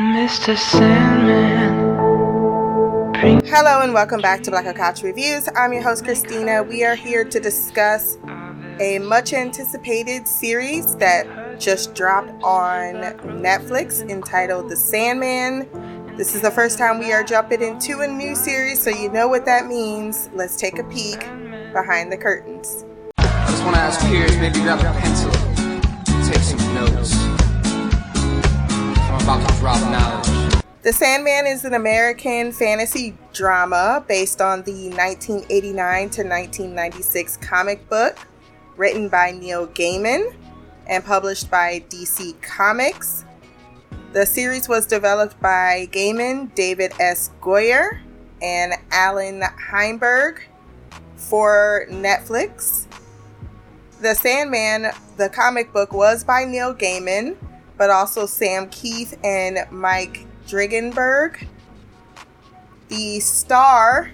[0.00, 0.56] Mr.
[0.56, 1.92] Sandman.
[3.20, 5.46] Bring Hello and welcome back to Black Couch Reviews.
[5.54, 6.62] I'm your host Christina.
[6.62, 8.16] We are here to discuss
[8.80, 12.94] a much anticipated series that just dropped on
[13.42, 15.68] Netflix entitled The Sandman.
[16.16, 19.28] This is the first time we are jumping into a new series, so you know
[19.28, 20.30] what that means.
[20.32, 21.20] Let's take a peek
[21.74, 22.86] behind the curtains.
[23.18, 25.30] I just want to ask peers, maybe grab a pencil,
[29.30, 30.62] about to drop knowledge.
[30.82, 38.18] The Sandman is an American fantasy drama based on the 1989 to 1996 comic book
[38.76, 40.34] written by Neil Gaiman
[40.88, 43.24] and published by DC Comics.
[44.14, 47.30] The series was developed by Gaiman, David S.
[47.40, 48.00] Goyer,
[48.42, 50.40] and Alan Heinberg
[51.14, 52.86] for Netflix.
[54.00, 54.86] The Sandman,
[55.18, 57.36] the comic book, was by Neil Gaiman,
[57.80, 61.46] but also Sam Kieth and Mike Dringenberg.
[62.88, 64.10] The star,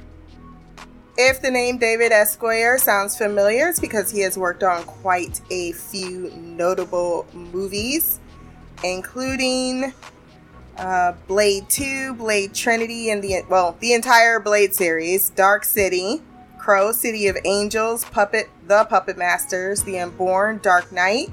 [1.18, 2.38] if the name David S.
[2.80, 8.20] Sounds familiar, it's because he has worked on quite a few notable movies,
[8.84, 9.92] including
[10.78, 16.22] uh, Blade 2, Blade Trinity, and the well, the entire Blade series, Dark City,
[16.56, 21.30] Crow, City of Angels, Puppet, The Puppet Masters, The Unborn, Dark Knight,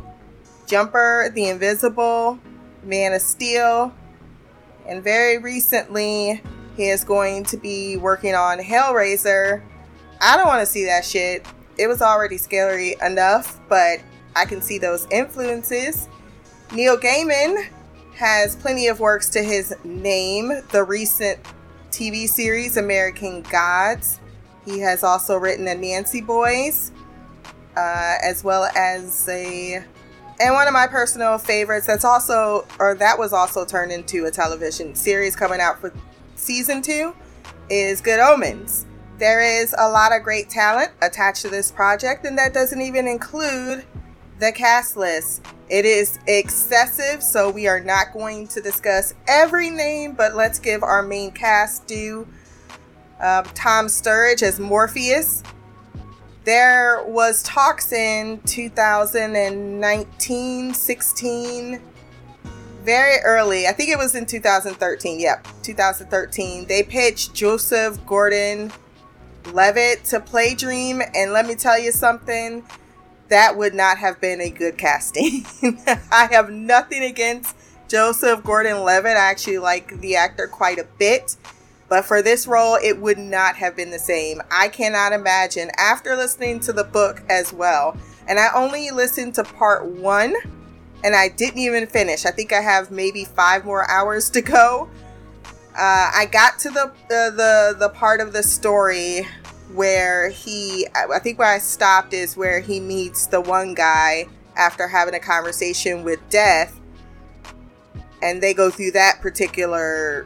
[0.67, 2.39] Jumper, The Invisible,
[2.83, 3.94] Man of Steel,
[4.88, 6.42] and very recently
[6.75, 9.61] he is going to be working on Hellraiser.
[10.22, 11.45] I don't want to see that shit.
[11.78, 14.00] It was already scary enough, but
[14.36, 16.08] I can see those influences.
[16.73, 17.67] Neil Gaiman
[18.16, 20.52] has plenty of works to his name.
[20.72, 21.39] The recent
[21.92, 24.20] TV series American Gods.
[24.66, 26.92] He has also written Anansi Boys,
[27.75, 29.83] uh, as well as a
[30.39, 34.31] and one of my personal favorites that's also or that was also turned into a
[34.31, 35.94] television series coming out for
[36.36, 37.14] season two
[37.70, 38.86] is Good Omens.
[39.20, 43.08] There is a lot of great talent attached to this project, and that doesn't even
[43.08, 43.86] include
[44.39, 45.45] the cast list.
[45.70, 50.83] It is excessive, so we are not going to discuss every name, but let's give
[50.83, 52.27] our main cast due.
[53.22, 55.43] Um, Tom Sturridge as Morpheus,
[56.45, 61.81] there was talks in 2019 16
[62.83, 63.65] very early.
[63.65, 68.71] I think it was in 2013 yep 2013 they pitched joseph gordon
[69.52, 72.64] levitt to play dream and let me tell you something
[73.30, 75.45] that would not have been a good casting.
[76.11, 77.55] I have nothing against
[77.87, 79.15] joseph gordon levitt.
[79.15, 81.37] I actually like the actor quite a bit
[81.93, 84.42] but for this role, it would not have been the same.
[84.49, 87.95] I cannot imagine after listening to the book as well.
[88.27, 90.33] And I only listened to part one
[91.04, 92.26] and I didn't even finish.
[92.26, 94.89] I think I have maybe five more hours to go.
[95.77, 99.27] Uh, I got to the, the the the part of the story
[99.71, 104.25] where he I think where I stopped is where he meets the one guy
[104.55, 106.75] after having a conversation with death
[108.23, 110.25] and they go through that particular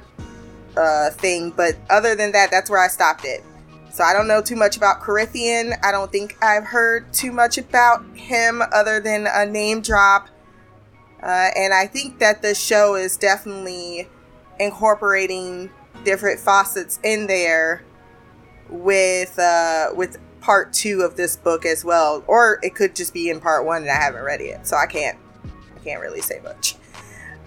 [0.77, 1.51] uh, thing.
[1.51, 3.43] But other than that, that's where I stopped it.
[3.91, 5.73] So I don't know too much about Corinthian.
[5.83, 10.29] I don't think I've heard too much about him other than a name drop.
[11.21, 14.07] Uh, and I think that the show is definitely
[14.59, 15.71] incorporating
[16.03, 17.83] different facets in there
[18.69, 23.29] with uh, with part two of this book as well, or it could just be
[23.29, 25.17] in part one and I haven't read it, so I can't
[25.75, 26.75] I can't really say much.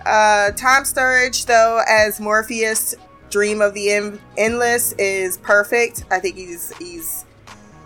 [0.05, 2.95] Uh, Tom Sturridge, though, as Morpheus,
[3.31, 6.05] Dream of the End- Endless is perfect.
[6.11, 7.25] I think he's he's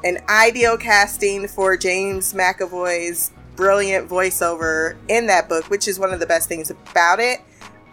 [0.02, 6.20] an ideal casting for James McAvoy's brilliant voiceover in that book, which is one of
[6.20, 7.40] the best things about it.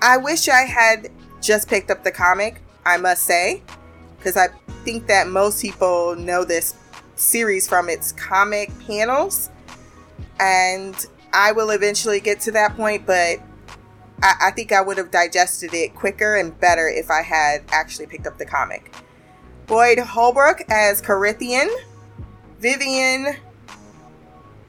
[0.01, 1.09] I wish I had
[1.41, 3.61] just picked up the comic, I must say,
[4.17, 4.47] because I
[4.83, 6.75] think that most people know this
[7.15, 9.49] series from its comic panels.
[10.39, 10.95] And
[11.33, 13.39] I will eventually get to that point, but
[14.21, 18.07] I, I think I would have digested it quicker and better if I had actually
[18.07, 18.95] picked up the comic.
[19.67, 21.69] Boyd Holbrook as Corinthian,
[22.59, 23.37] Vivian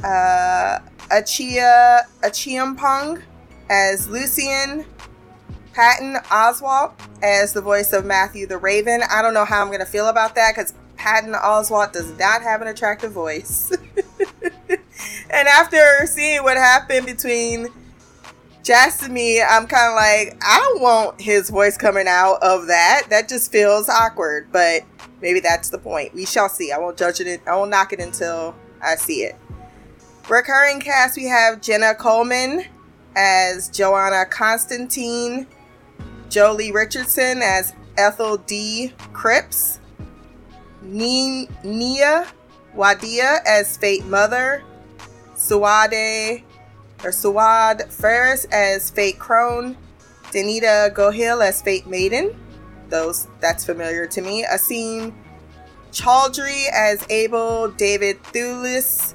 [0.05, 0.79] uh,
[1.11, 3.23] Achia Achiampong
[3.69, 4.85] as Lucian,
[5.73, 9.03] Patton Oswalt as the voice of Matthew the Raven.
[9.11, 12.43] I don't know how I'm going to feel about that because Patton Oswalt does not
[12.43, 13.73] have an attractive voice.
[15.31, 17.69] and after seeing what happened between
[18.65, 23.03] To me, I'm kind of like, I don't want his voice coming out of that.
[23.11, 24.83] That just feels awkward, but
[25.21, 26.15] maybe that's the point.
[26.15, 26.71] We shall see.
[26.71, 27.41] I won't judge it.
[27.47, 29.37] I won't knock it until I see it.
[30.29, 32.65] Recurring cast, we have Jenna Coleman
[33.17, 35.49] as Joanna Constantine,
[36.29, 38.93] Joely Richardson as Ethel D.
[39.13, 39.81] Cripps,
[40.83, 42.27] Nia
[42.77, 44.63] Wadia as Fate Mother,
[45.35, 46.45] Suade
[47.05, 49.77] or Souad Faress as Fate Crone,
[50.31, 52.37] Dinita Gohil as Fate Maiden.
[52.89, 54.45] Those that's familiar to me.
[54.45, 55.13] Asim
[55.93, 59.15] Chaudhry as Abel, David Thewlis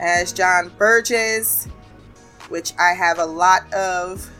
[0.00, 1.66] as John Burgess,
[2.48, 4.30] which I have a lot of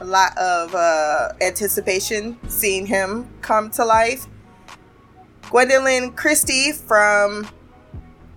[0.00, 4.26] a lot of uh, anticipation seeing him come to life.
[5.44, 7.48] Gwendoline Christie from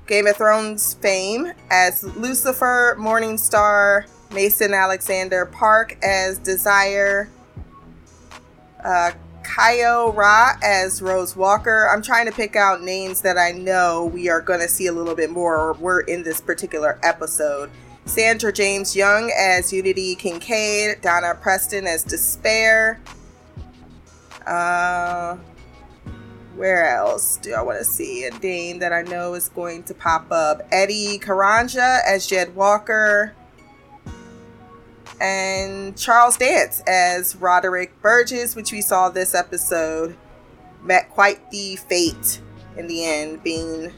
[0.09, 7.29] Game of Thrones fame as Lucifer, Morningstar, Mason Alexander Park as Desire,
[8.83, 9.11] uh,
[9.43, 11.87] Kyo Ra as Rose Walker.
[11.93, 14.91] I'm trying to pick out names that I know we are going to see a
[14.91, 17.69] little bit more or were in this particular episode.
[18.05, 22.99] Sandra James Young as Unity Kincaid, Donna Preston as Despair.
[24.47, 25.37] Uh,
[26.59, 29.93] where else do I want to see a name that I know is going to
[29.93, 30.61] pop up?
[30.73, 33.33] Eddie Karanja as Jed Walker.
[35.21, 40.17] And Charles Dance as Roderick Burgess, which we saw this episode,
[40.83, 42.41] met quite the fate
[42.77, 43.93] in the end, being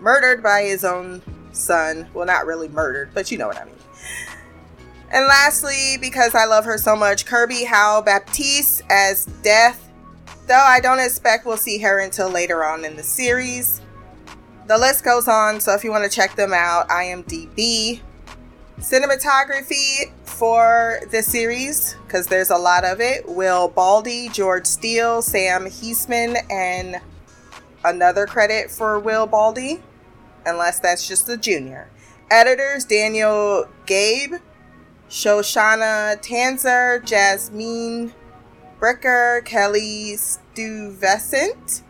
[0.00, 1.22] murdered by his own
[1.52, 2.08] son.
[2.12, 3.74] Well, not really murdered, but you know what I mean.
[5.12, 9.89] And lastly, because I love her so much, Kirby Howell-Baptiste as Death.
[10.50, 13.80] Though I don't expect we'll see her until later on in the series.
[14.66, 18.00] The list goes on, so if you want to check them out, IMDb.
[18.80, 25.66] Cinematography for the series, because there's a lot of it Will Baldy, George Steele, Sam
[25.66, 27.00] Heisman, and
[27.84, 29.80] another credit for Will Baldy
[30.46, 31.88] unless that's just the junior.
[32.28, 34.34] Editors Daniel Gabe,
[35.08, 38.12] Shoshana Tanzer, Jasmine
[38.80, 40.16] Bricker, Kelly
[40.52, 41.82] Stuyvesant.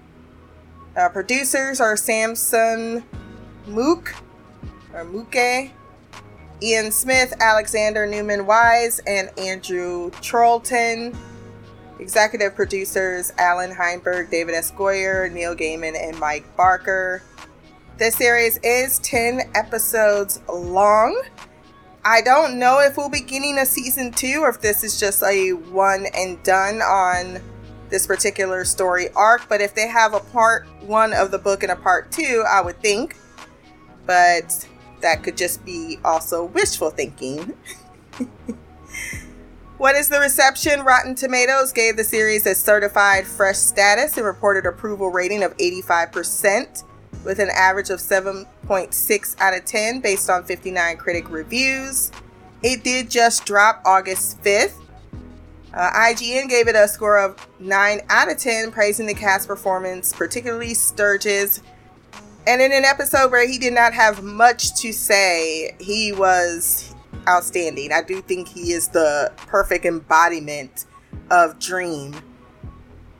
[0.96, 3.04] Uh, producers are Samson
[3.66, 4.14] Mook
[4.92, 5.70] or Mooke,
[6.62, 11.16] Ian Smith, Alexander Newman Wise, and Andrew Charlton.
[11.98, 14.72] Executive producers Alan Heinberg, David S.
[14.72, 17.22] Goyer, Neil Gaiman, and Mike Barker.
[17.98, 21.22] This series is 10 episodes long.
[22.04, 25.22] I don't know if we'll be getting a season two or if this is just
[25.22, 27.40] a one and done on
[27.90, 29.48] this particular story arc.
[29.48, 32.60] But if they have a part one of the book and a part two, I
[32.60, 33.16] would think.
[34.06, 34.66] But
[35.00, 37.54] that could just be also wishful thinking.
[39.78, 40.80] what is the reception?
[40.80, 46.84] Rotten Tomatoes gave the series a certified fresh status and reported approval rating of 85%
[47.24, 52.10] with an average of 7.6 out of 10 based on 59 critic reviews.
[52.62, 54.74] It did just drop August 5th.
[55.72, 60.12] Uh, IGN gave it a score of 9 out of 10, praising the cast performance,
[60.12, 61.62] particularly Sturgis.
[62.46, 66.94] And in an episode where he did not have much to say, he was
[67.28, 67.92] outstanding.
[67.92, 70.86] I do think he is the perfect embodiment
[71.30, 72.16] of Dream.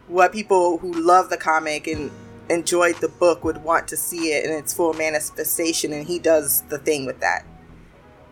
[0.08, 2.11] What people who love the comic and
[2.49, 6.62] enjoyed the book would want to see it in its full manifestation, and he does
[6.62, 7.44] the thing with that.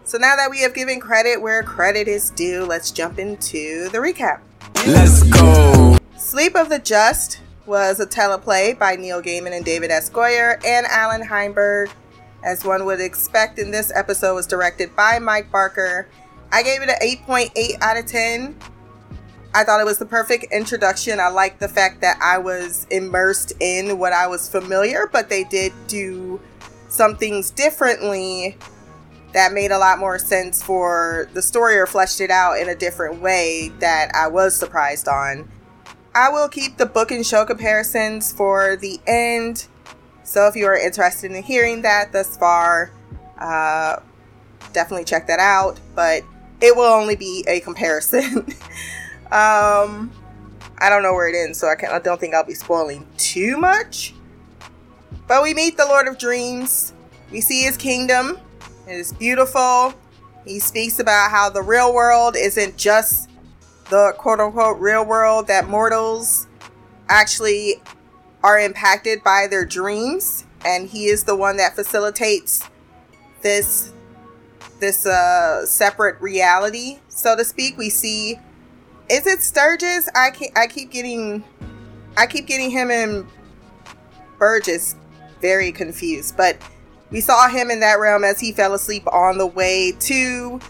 [0.08, 3.98] So now that we have given credit where credit is due, let's jump into the
[3.98, 4.40] recap.
[4.86, 5.98] Let's go.
[6.16, 10.08] Sleep of the Just was a teleplay by Neil Gaiman and David S.
[10.08, 11.90] Goyer and Alan Heinberg.
[12.42, 16.08] As one would expect in this episode was directed by Mike Barker.
[16.50, 18.56] I gave it an 8.8 out of 10
[19.54, 21.20] I thought it was the perfect introduction.
[21.20, 25.44] I like the fact that I was immersed in what I was familiar, but they
[25.44, 26.40] did do
[26.88, 28.56] some things differently
[29.32, 32.74] that made a lot more sense for the story or fleshed it out in a
[32.74, 35.48] different way that I was surprised on.
[36.14, 39.66] I will keep the book and show comparisons for the end.
[40.24, 42.90] So if you are interested in hearing that thus far,
[43.38, 44.00] uh,
[44.72, 45.78] definitely check that out.
[45.94, 46.22] But
[46.60, 48.46] it will only be a comparison.
[49.30, 50.10] Um,
[50.78, 51.74] I don't know where it ends, so I.
[51.94, 54.14] I don't think I'll be spoiling too much.
[55.26, 56.94] But we meet the Lord of Dreams.
[57.30, 58.38] We see his kingdom.
[58.88, 59.92] It is beautiful.
[60.46, 63.28] He speaks about how the real world isn't just
[63.90, 66.46] the quote unquote real world, that mortals
[67.10, 67.82] actually
[68.42, 70.46] are impacted by their dreams.
[70.64, 72.64] And he is the one that facilitates
[73.42, 73.92] this
[74.80, 77.76] this uh separate reality, so to speak.
[77.76, 78.38] We see
[79.10, 80.08] is it Sturgis?
[80.14, 81.44] I keep I keep getting
[82.16, 83.26] I keep getting him and
[84.38, 84.96] Burgess
[85.42, 86.38] very confused.
[86.38, 86.56] But
[87.10, 90.60] we saw him in that realm as he fell asleep on the way to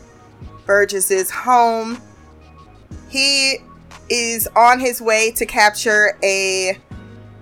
[0.67, 2.01] Burgess's home.
[3.09, 3.59] He
[4.09, 6.79] is on his way to capture a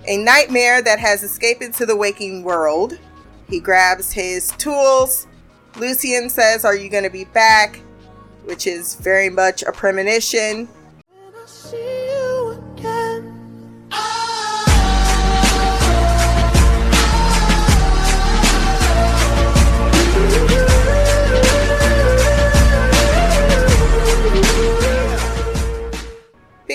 [0.09, 2.99] a nightmare that has escaped into the waking world.
[3.49, 5.27] He grabs his tools.
[5.77, 7.81] Lucian says, Are you going to be back?
[8.45, 10.69] Which is very much a premonition.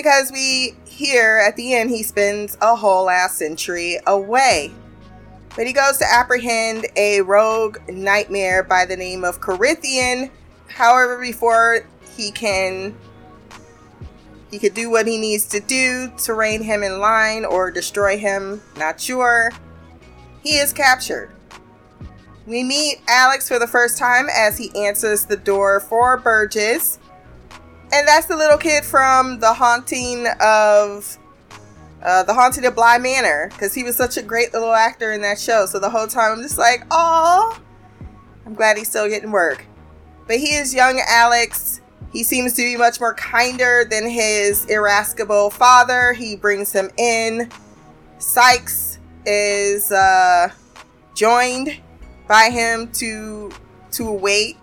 [0.02, 4.72] Because we hear at the end he spends a whole last century away.
[5.54, 10.32] But he goes to apprehend a rogue nightmare by the name of Corinthian.
[10.66, 12.96] However, before he can
[14.50, 18.18] he could do what he needs to do to rein him in line or destroy
[18.18, 19.52] him, not sure.
[20.42, 21.30] He is captured.
[22.44, 26.98] We meet Alex for the first time as he answers the door for Burgess.
[27.92, 31.18] And that's the little kid from The Haunting of
[32.02, 35.20] uh, The Haunting of Bly Manor because he was such a great little actor in
[35.22, 35.66] that show.
[35.66, 37.60] So the whole time I'm just like, oh,
[38.46, 39.66] I'm glad he's still getting work.
[40.26, 41.80] But he is young Alex.
[42.12, 46.12] He seems to be much more kinder than his irascible father.
[46.12, 47.50] He brings him in.
[48.18, 50.48] Sykes is uh,
[51.14, 51.80] joined
[52.28, 53.50] by him to
[53.92, 54.56] to await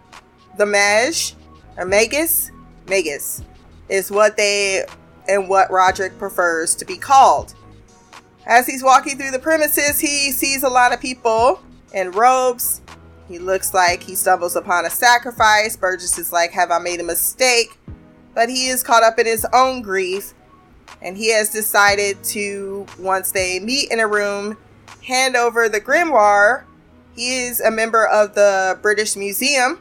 [0.58, 1.36] the Maj
[1.78, 2.52] or Magus.
[2.89, 3.43] Magus
[3.88, 4.86] is what they
[5.27, 7.53] and what Roderick prefers to be called.
[8.46, 11.62] As he's walking through the premises, he sees a lot of people
[11.93, 12.81] in robes.
[13.27, 15.77] He looks like he stumbles upon a sacrifice.
[15.77, 17.77] Burgess is like, Have I made a mistake?
[18.34, 20.34] But he is caught up in his own grief,
[21.01, 24.58] and he has decided to, once they meet in a room,
[25.03, 26.63] hand over the grimoire.
[27.15, 29.79] He is a member of the British Museum,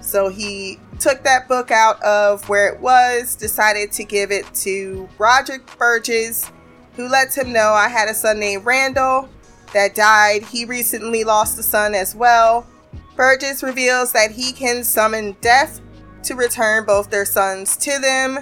[0.00, 5.08] so he took that book out of where it was, decided to give it to
[5.18, 6.50] Roderick Burgess,
[6.96, 9.28] who lets him know I had a son named Randall
[9.72, 10.44] that died.
[10.44, 12.66] He recently lost a son as well.
[13.16, 15.80] Burgess reveals that he can summon death
[16.24, 18.40] to return both their sons to them.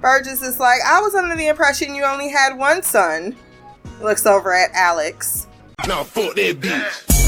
[0.00, 3.36] Burgess is like, I was under the impression you only had one son.
[4.00, 5.46] Looks over at Alex.
[5.86, 7.25] Now fuck that bitch.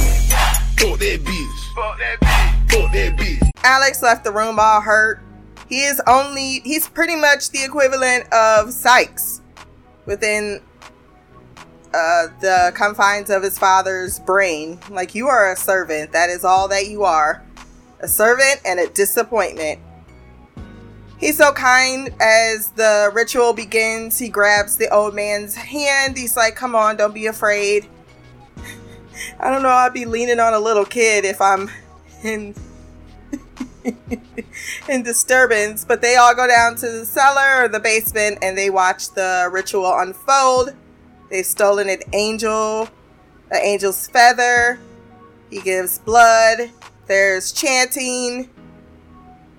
[0.79, 1.75] Fuck that bitch.
[1.75, 2.71] Fuck that bitch.
[2.71, 3.51] Fuck that bitch.
[3.65, 5.21] Alex left the room all hurt.
[5.69, 9.41] He is only, he's pretty much the equivalent of Sykes
[10.07, 10.63] within
[11.93, 14.79] uh, the confines of his father's brain.
[14.89, 16.13] Like, you are a servant.
[16.13, 17.45] That is all that you are
[17.99, 19.81] a servant and a disappointment.
[21.19, 24.17] He's so kind as the ritual begins.
[24.17, 26.17] He grabs the old man's hand.
[26.17, 27.89] He's like, Come on, don't be afraid.
[29.41, 31.71] I don't know, I'd be leaning on a little kid if I'm
[32.25, 32.55] in
[34.89, 38.71] in disturbance, but they all go down to the cellar or the basement and they
[38.71, 40.75] watch the ritual unfold.
[41.31, 42.89] They've stolen an angel,
[43.51, 44.79] an angel's feather.
[45.51, 46.71] He gives blood.
[47.07, 48.51] There's chanting.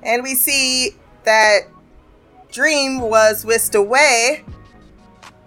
[0.03, 1.61] And we see that
[2.51, 4.43] Dream was whisked away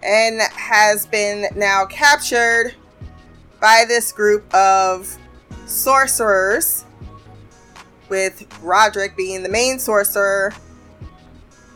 [0.03, 2.75] and has been now captured
[3.63, 5.17] by this group of
[5.67, 6.85] sorcerers
[8.09, 10.53] with Roderick being the main sorcerer,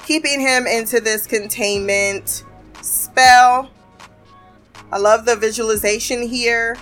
[0.04, 2.42] keeping him into this containment
[2.82, 3.70] spell.
[4.92, 6.76] I love the visualization here.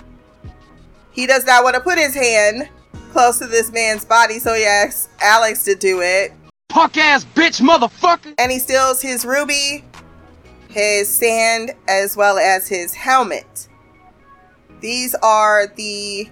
[1.11, 2.67] He does not want to put his hand
[3.11, 6.33] close to this man's body, so he asks Alex to do it.
[6.67, 8.33] Punk ass bitch motherfucker!
[8.37, 9.85] And he steals his ruby,
[10.67, 13.69] his sand, as well as his helmet.
[14.81, 16.29] These are the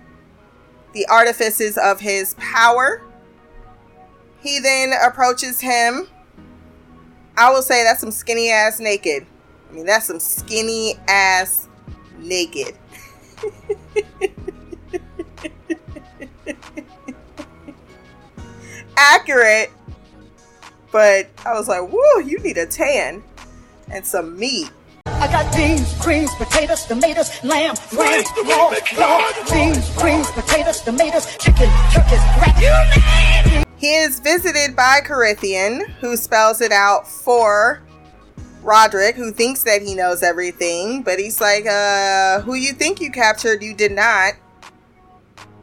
[0.93, 3.01] the artifices of his power.
[4.41, 6.07] He then approaches him.
[7.35, 9.25] I will say that's some skinny ass naked.
[9.69, 11.67] I mean, that's some skinny ass
[12.19, 12.77] naked.
[18.95, 19.71] Accurate,
[20.91, 23.23] but I was like, whoa, you need a tan
[23.89, 24.69] and some meat.
[25.23, 31.69] I got beans, greens, potatoes, tomatoes, lamb, ram, raw, raw, beans, greens, potatoes, tomatoes, chicken,
[31.93, 33.65] turkeys, rat, you name.
[33.77, 37.81] He is visited by Corinthian, who spells it out for
[38.63, 43.09] Roderick, who thinks that he knows everything, but he's like, uh, who you think you
[43.09, 44.33] captured, you did not.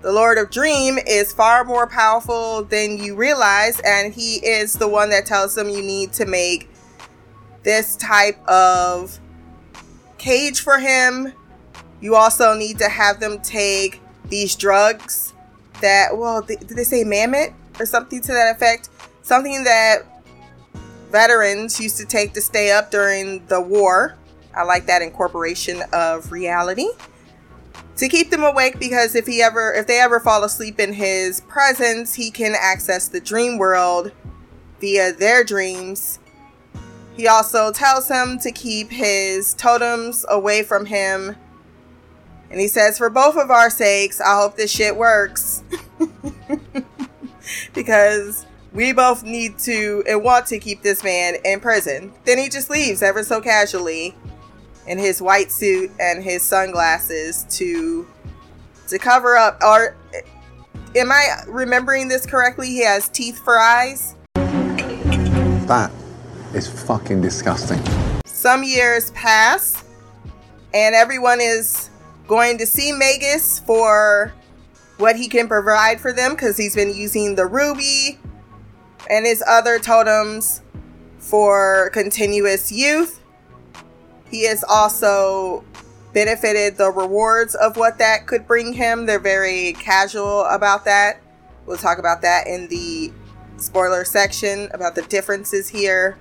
[0.01, 4.89] The Lord of Dream is far more powerful than you realize, and he is the
[4.89, 6.71] one that tells them you need to make
[7.63, 9.20] this type of
[10.21, 11.33] cage for him.
[12.01, 15.35] You also need to have them take these drugs
[15.81, 18.91] that, well, did they say mammoth or something to that effect?
[19.23, 20.03] Something that
[21.11, 24.17] veterans used to take to stay up during the war.
[24.55, 26.89] I like that incorporation of reality.
[27.97, 31.43] To keep them awake because if he ever if they ever fall asleep in his
[31.43, 34.13] presence, he can access the dream world
[34.81, 36.19] via their dreams.
[37.21, 41.37] He also tells him to keep his totems away from him.
[42.51, 45.63] And he says, For both of our sakes, I hope this shit works.
[47.75, 52.15] because we both need to and want to keep this man in prison.
[52.25, 54.17] Then he just leaves ever so casually
[54.87, 58.09] in his white suit and his sunglasses to
[58.89, 59.95] to cover up or
[60.97, 62.69] am I remembering this correctly?
[62.69, 64.15] He has teeth for eyes.
[65.67, 65.93] That
[66.55, 67.81] is fucking disgusting.
[68.25, 69.85] Some years pass
[70.73, 71.91] and everyone is
[72.27, 74.33] going to see Magus for
[74.99, 78.19] what he can provide for them because he's been using the ruby
[79.09, 80.63] and his other totems
[81.19, 83.21] for continuous youth.
[84.31, 85.65] He has also
[86.13, 89.07] benefited the rewards of what that could bring him.
[89.07, 91.21] They're very casual about that.
[91.67, 93.13] We'll talk about that in the
[93.57, 96.19] spoiler section about the differences here.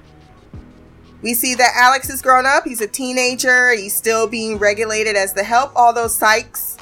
[1.21, 2.63] We see that Alex is grown up.
[2.63, 3.73] He's a teenager.
[3.73, 6.77] He's still being regulated as the help, although Sykes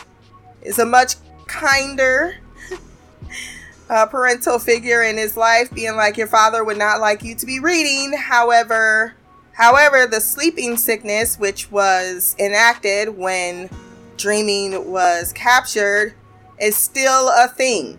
[0.61, 1.15] is a much
[1.47, 2.37] kinder
[3.89, 7.45] uh, parental figure in his life, being like your father would not like you to
[7.45, 8.13] be reading.
[8.13, 9.15] However,
[9.53, 13.69] however, the sleeping sickness, which was enacted when
[14.17, 16.13] dreaming was captured,
[16.59, 17.97] is still a thing.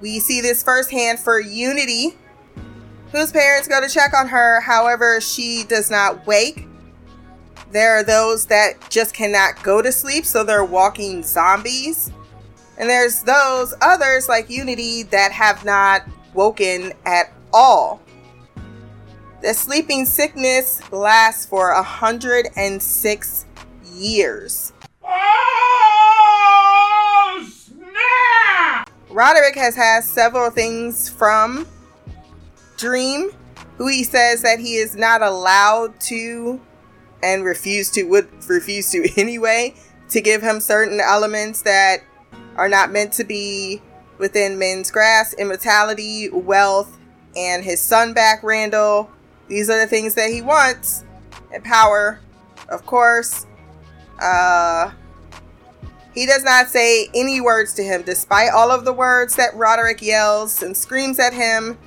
[0.00, 2.16] We see this firsthand for Unity,
[3.12, 4.60] whose parents go to check on her.
[4.60, 6.66] However, she does not wake.
[7.70, 12.10] There are those that just cannot go to sleep, so they're walking zombies.
[12.78, 16.02] And there's those others like Unity that have not
[16.34, 18.00] woken at all.
[19.42, 23.46] The sleeping sickness lasts for 106
[23.92, 24.72] years.
[25.04, 25.18] Oh,
[27.50, 28.90] snap!
[29.10, 31.66] Roderick has had several things from
[32.76, 33.30] Dream,
[33.76, 36.60] who he says that he is not allowed to
[37.22, 39.74] and refuse to would refuse to anyway
[40.10, 41.98] to give him certain elements that
[42.56, 43.80] are not meant to be
[44.18, 46.98] within men's grasp immortality, wealth,
[47.36, 49.10] and his son back, Randall.
[49.48, 51.04] These are the things that he wants.
[51.52, 52.20] And power,
[52.68, 53.46] of course.
[54.18, 54.92] Uh,
[56.14, 60.02] he does not say any words to him, despite all of the words that Roderick
[60.02, 61.78] yells and screams at him.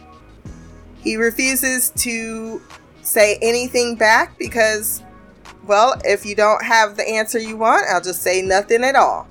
[1.06, 2.60] He refuses to
[3.04, 5.04] say anything back because,
[5.68, 9.28] well, if you don't have the answer you want, I'll just say nothing at all.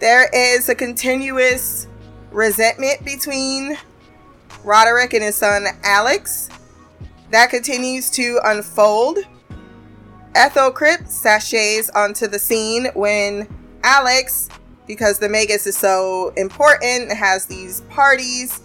[0.00, 1.86] There is a continuous
[2.32, 3.78] resentment between
[4.64, 6.48] Roderick and his son Alex
[7.30, 9.18] that continues to unfold.
[10.34, 13.48] Ethel Cripps sashays onto the scene when
[13.84, 14.48] Alex,
[14.88, 18.60] because the Magus is so important, has these parties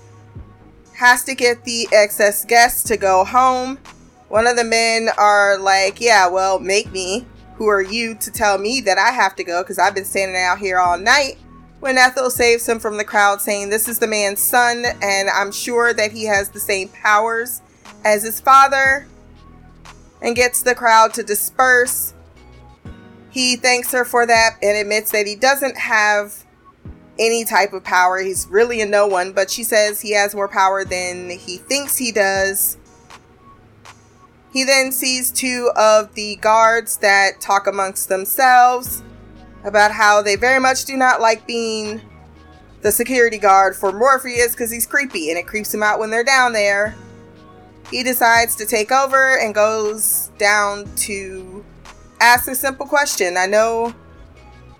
[0.96, 3.78] has to get the excess guests to go home.
[4.30, 7.26] One of the men are like, Yeah, well, make me.
[7.56, 9.62] Who are you to tell me that I have to go?
[9.62, 11.38] Because I've been standing out here all night.
[11.80, 15.52] When Ethel saves him from the crowd, saying, This is the man's son, and I'm
[15.52, 17.62] sure that he has the same powers
[18.04, 19.08] as his father,
[20.22, 22.14] and gets the crowd to disperse.
[23.30, 26.45] He thanks her for that and admits that he doesn't have
[27.19, 28.19] any type of power.
[28.19, 31.97] He's really a no one, but she says he has more power than he thinks
[31.97, 32.78] he does.
[34.51, 39.04] He then sees two of the guards that talk amongst themselves
[39.65, 42.01] about how they very much do not like being
[42.82, 46.23] the security guard for Morpheus because he's creepy and it creeps him out when they're
[46.23, 46.95] down there.
[47.91, 51.65] He decides to take over and goes down to
[52.21, 53.38] ask a simple question.
[53.38, 53.93] I know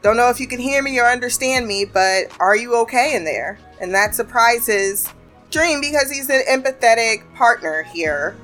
[0.06, 3.26] don't know if you can hear me or understand me, but are you okay in
[3.26, 3.58] there?
[3.82, 5.12] And that surprises
[5.50, 8.38] Dream because he's an empathetic partner here.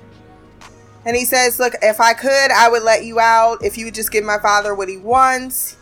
[1.06, 3.64] And he says, Look, if I could, I would let you out.
[3.64, 5.78] If you would just give my father what he wants,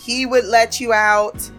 [0.00, 1.50] he would let you out.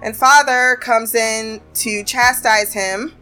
[0.00, 3.16] And father comes in to chastise him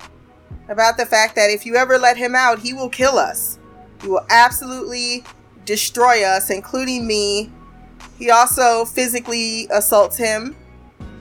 [0.68, 3.58] about the fact that if you ever let him out, he will kill us.
[4.02, 5.24] He will absolutely
[5.64, 7.50] destroy us, including me,
[8.20, 10.54] he also physically assaults him.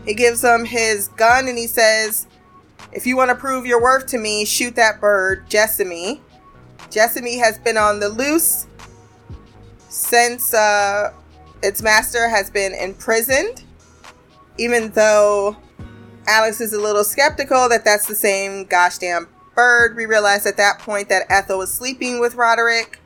[0.06, 2.28] He gives him his gun and he says,
[2.92, 6.22] If you want to prove your worth to me, shoot that bird, Jessamy.
[6.92, 8.68] Jessamy has been on the loose
[9.88, 11.14] since uh,
[11.64, 13.64] its master has been imprisoned,
[14.58, 15.56] even though
[16.28, 19.96] Alex is a little skeptical that that's the same gosh damn bird.
[19.96, 22.99] We realize at that point that Ethel was sleeping with Roderick.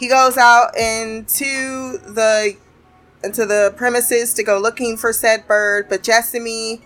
[0.00, 2.56] He goes out into the
[3.22, 6.80] into the premises to go looking for said bird, but Jessamy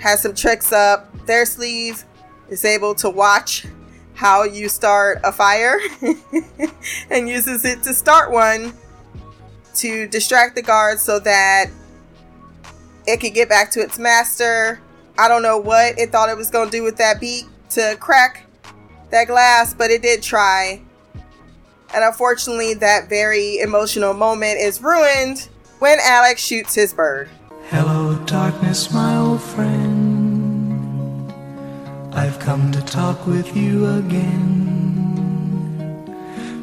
[0.00, 1.26] has some tricks up.
[1.26, 2.02] Their sleeve
[2.48, 3.66] is able to watch
[4.14, 5.78] how you start a fire
[7.10, 8.72] and uses it to start one
[9.76, 11.66] to distract the guards so that
[13.06, 14.80] it could get back to its master.
[15.16, 17.96] I don't know what it thought it was going to do with that beak to
[18.00, 18.44] crack
[19.10, 20.82] that glass, but it did try.
[21.94, 27.28] And unfortunately, that very emotional moment is ruined when Alex shoots his bird.
[27.68, 31.32] Hello, darkness, my old friend.
[32.12, 34.64] I've come to talk with you again.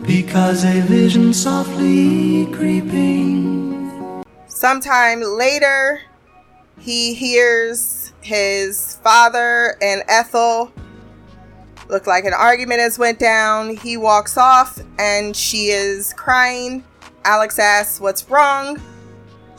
[0.05, 4.23] Because a vision softly creeping.
[4.47, 6.01] Sometime later,
[6.77, 10.73] he hears his father and Ethel
[11.91, 13.75] look like an argument has went down.
[13.75, 16.83] He walks off and she is crying.
[17.25, 18.81] Alex asks what's wrong.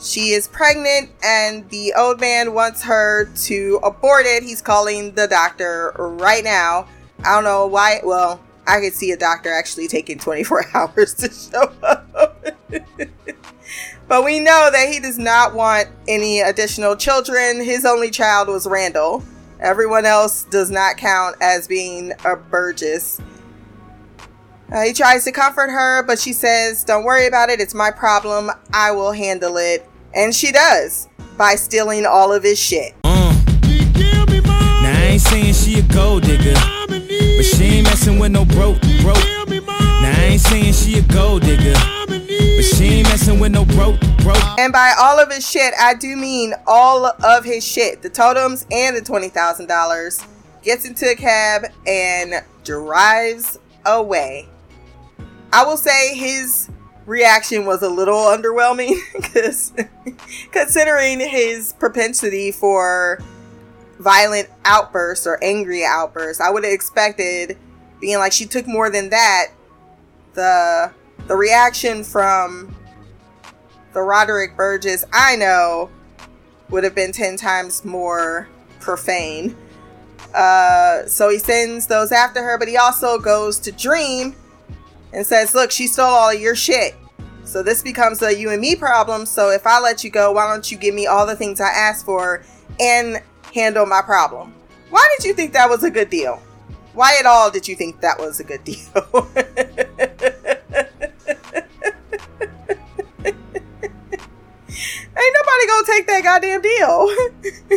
[0.01, 4.43] She is pregnant and the old man wants her to abort it.
[4.43, 6.87] He's calling the doctor right now.
[7.23, 8.01] I don't know why.
[8.03, 12.45] Well, I could see a doctor actually taking 24 hours to show up.
[14.07, 17.63] but we know that he does not want any additional children.
[17.63, 19.23] His only child was Randall.
[19.63, 23.21] Everyone else does not count as being a Burgess.
[24.69, 27.61] Uh, he tries to comfort her, but she says, Don't worry about it.
[27.61, 28.51] It's my problem.
[28.73, 29.89] I will handle it.
[30.13, 32.93] And she does by stealing all of his shit.
[33.05, 33.33] Uh.
[33.63, 36.53] I ain't saying she a gold digger,
[36.87, 39.23] but she ain't messing with no broke, broke.
[39.47, 41.73] Now I ain't saying she a gold digger,
[42.63, 44.59] she ain't messing with no broke, broke.
[44.59, 48.01] And by all of his shit, I do mean all of his shit.
[48.01, 50.27] The totems and the $20,000.
[50.61, 54.47] Gets into a cab and drives away.
[55.51, 56.69] I will say his
[57.05, 59.73] reaction was a little underwhelming because
[60.51, 63.21] considering his propensity for
[63.99, 67.57] violent outbursts or angry outbursts, I would have expected
[67.99, 69.47] being like she took more than that.
[70.33, 70.93] The
[71.27, 72.75] the reaction from
[73.93, 75.89] the Roderick Burgess I know
[76.69, 78.47] would have been 10 times more
[78.79, 79.55] profane.
[80.33, 84.35] Uh, so he sends those after her, but he also goes to Dream
[85.13, 86.95] and says, Look, she stole all of your shit.
[87.43, 89.25] So this becomes a you and me problem.
[89.25, 91.69] So if I let you go, why don't you give me all the things I
[91.69, 92.43] asked for
[92.79, 93.21] and
[93.53, 94.53] handle my problem?
[94.89, 96.41] Why did you think that was a good deal?
[96.93, 99.29] Why at all did you think that was a good deal?
[105.53, 107.09] Nobody gonna take that goddamn deal.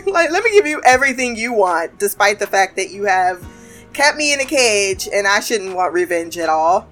[0.13, 3.47] like, let me give you everything you want, despite the fact that you have
[3.93, 6.89] kept me in a cage and I shouldn't want revenge at all.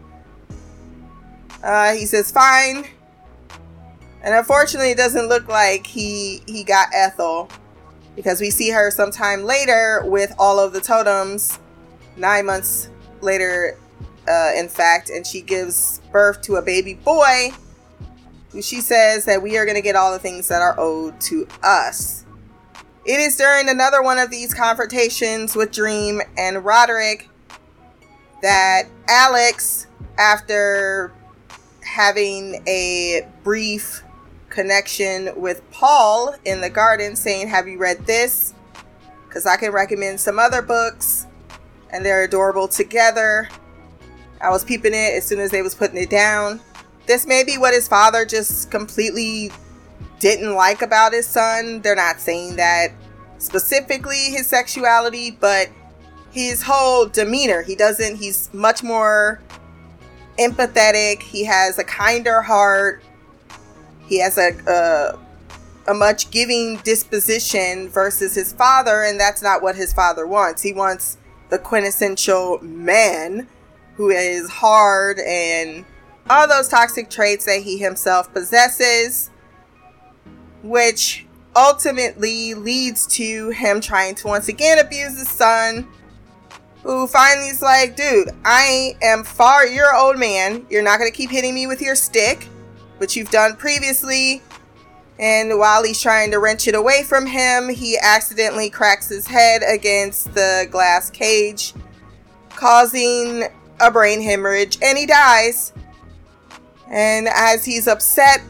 [1.63, 2.87] Uh, he says, fine.
[4.23, 7.49] And unfortunately, it doesn't look like he he got Ethel
[8.17, 11.59] because we see her sometime later with all of the totems,
[12.17, 12.89] nine months
[13.21, 13.79] later,
[14.29, 17.53] uh, in fact, and she gives birth to a baby boy
[18.63, 21.47] she says that we are going to get all the things that are owed to
[21.63, 22.25] us.
[23.05, 27.29] It is during another one of these confrontations with Dream and Roderick
[28.43, 29.87] that Alex,
[30.19, 31.13] after
[31.83, 34.03] having a brief
[34.49, 38.55] connection with Paul in the garden saying, Have you read this?
[39.27, 41.27] Because I can recommend some other books
[41.91, 43.49] and they're adorable together.
[44.41, 46.61] I was peeping it as soon as they was putting it down.
[47.07, 49.51] This may be what his father just completely
[50.21, 51.81] didn't like about his son.
[51.83, 52.89] They're not saying that
[53.39, 55.69] specifically his sexuality, but
[56.31, 57.63] his whole demeanor.
[57.63, 59.41] He doesn't, he's much more
[60.39, 61.23] empathetic.
[61.23, 63.03] He has a kinder heart.
[64.07, 65.19] He has a, a
[65.87, 70.63] a much giving disposition versus his father, and that's not what his father wants.
[70.63, 71.19] He wants
[71.51, 73.49] the quintessential man
[73.97, 75.85] who is hard and
[76.29, 79.31] all those toxic traits that he himself possesses,
[80.63, 85.87] which ultimately leads to him trying to once again abuse his son
[86.85, 90.67] who finally is like, dude, I am far, you're an old man.
[90.69, 92.45] You're not going to keep hitting me with your stick,
[92.99, 94.43] which you've done previously.
[95.19, 99.63] And while he's trying to wrench it away from him, he accidentally cracks his head
[99.67, 101.73] against the glass cage,
[102.51, 103.45] causing
[103.81, 105.73] a brain hemorrhage, and he dies.
[106.95, 108.41] And as he's upset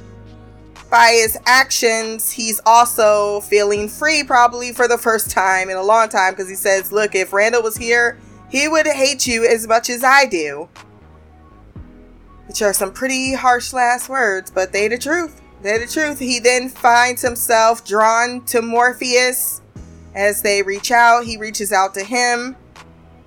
[0.91, 6.11] by his actions, he's also feeling free, probably for the first time in a long
[6.11, 8.19] time, because he says, Look, if Randall was here,
[8.51, 10.69] he would hate you as much as I do.
[12.47, 15.41] Which are some pretty harsh last words, but they the truth.
[15.63, 16.19] They're the truth.
[16.19, 19.63] He then finds himself drawn to Morpheus.
[20.15, 22.57] As they reach out, he reaches out to him.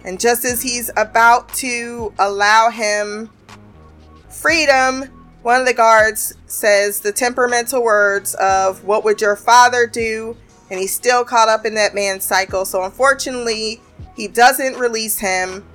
[0.06, 3.32] And just as he's about to allow him
[4.30, 5.04] freedom,
[5.44, 10.36] one of the guards says the temperamental words of, What would your father do?
[10.70, 12.66] And he's still caught up in that man's cycle.
[12.66, 13.82] So unfortunately,
[14.16, 15.66] he doesn't release him.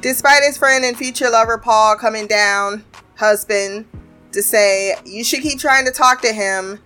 [0.00, 2.84] Despite his friend and future lover Paul coming down,
[3.16, 3.86] husband,
[4.32, 6.80] to say, You should keep trying to talk to him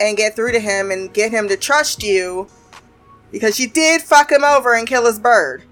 [0.00, 2.48] and get through to him and get him to trust you
[3.30, 5.62] because you did fuck him over and kill his bird.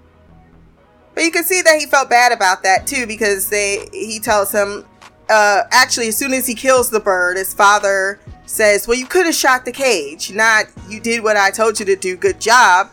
[1.15, 4.51] But you can see that he felt bad about that too because they he tells
[4.51, 4.85] him
[5.29, 9.25] uh actually as soon as he kills the bird his father says, "Well, you could
[9.25, 12.15] have shot the cage, not you did what I told you to do.
[12.15, 12.89] Good job."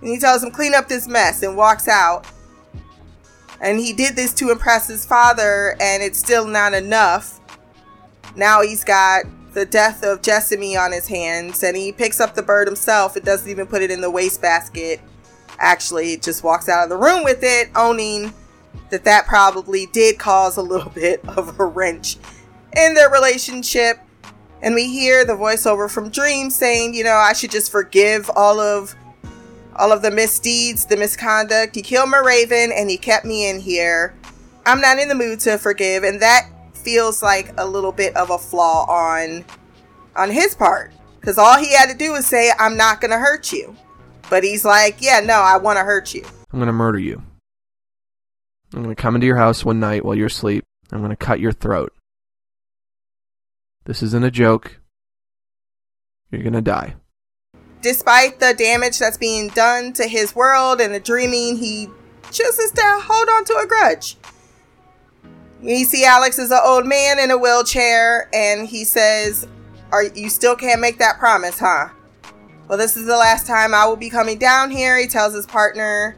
[0.00, 2.26] And he tells him, "Clean up this mess," and walks out.
[3.60, 7.40] And he did this to impress his father, and it's still not enough.
[8.34, 12.42] Now he's got the death of Jessamy on his hands, and he picks up the
[12.42, 13.16] bird himself.
[13.16, 15.00] It doesn't even put it in the wastebasket.
[15.58, 18.32] Actually, just walks out of the room with it, owning
[18.90, 22.16] that that probably did cause a little bit of a wrench
[22.76, 23.98] in their relationship.
[24.62, 28.60] And we hear the voiceover from Dream saying, you know, I should just forgive all
[28.60, 28.94] of
[29.74, 31.74] all of the misdeeds, the misconduct.
[31.74, 34.14] He killed my raven and he kept me in here.
[34.66, 38.30] I'm not in the mood to forgive, and that feels like a little bit of
[38.30, 39.44] a flaw on
[40.14, 40.92] on his part.
[41.22, 43.76] Cause all he had to do was say, I'm not gonna hurt you.
[44.32, 46.24] But he's like, Yeah, no, I wanna hurt you.
[46.24, 47.22] I'm going to murder you.
[48.72, 50.64] I'm going to come into your house one night while you're asleep.
[50.90, 51.92] I'm going to cut your throat.
[53.84, 54.80] This isn't a joke.
[56.30, 56.94] You're going to die.
[57.82, 61.88] Despite the damage that's being done to his world and the dreaming, he
[62.30, 64.16] chooses to hold on to a grudge.
[65.60, 69.46] We see Alex as an old man in a wheelchair, and he says,
[69.90, 71.88] "Are you still can't make that promise, huh?"
[72.72, 74.96] Well, this is the last time I will be coming down here.
[74.96, 76.16] He tells his partner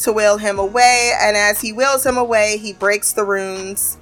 [0.00, 3.96] to will him away, and as he wills him away, he breaks the runes.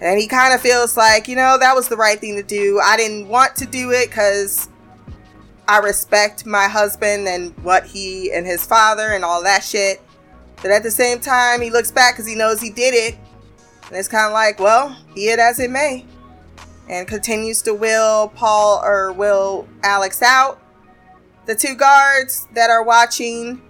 [0.00, 2.80] And he kind of feels like, you know, that was the right thing to do.
[2.82, 4.68] I didn't want to do it because
[5.68, 10.02] I respect my husband and what he and his father and all that shit.
[10.60, 13.16] But at the same time, he looks back because he knows he did it.
[13.86, 16.04] And it's kind of like, well, be it as it may.
[16.88, 20.62] And continues to will Paul or will Alex out.
[21.46, 23.62] The two guards that are watching,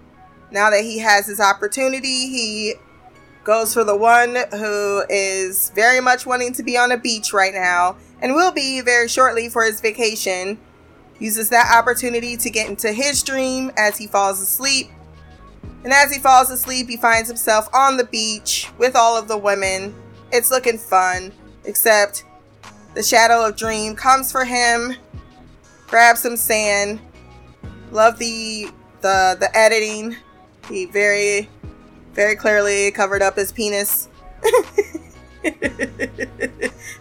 [0.51, 2.75] now that he has his opportunity, he
[3.45, 7.53] goes for the one who is very much wanting to be on a beach right
[7.53, 10.59] now and will be very shortly for his vacation.
[11.19, 14.89] Uses that opportunity to get into his dream as he falls asleep.
[15.85, 19.39] And as he falls asleep, he finds himself on the beach with all of the
[19.39, 19.95] women.
[20.33, 21.31] It's looking fun,
[21.65, 22.25] except
[22.95, 24.97] the shadow of dream comes for him,
[25.87, 27.01] grabs some sand.
[27.90, 28.70] Love the
[29.01, 30.16] the the editing.
[30.68, 31.49] He very
[32.12, 34.09] very clearly covered up his penis.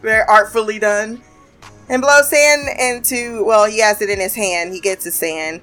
[0.02, 1.22] very artfully done.
[1.88, 4.74] And blows sand into well, he has it in his hand.
[4.74, 5.62] He gets his sand.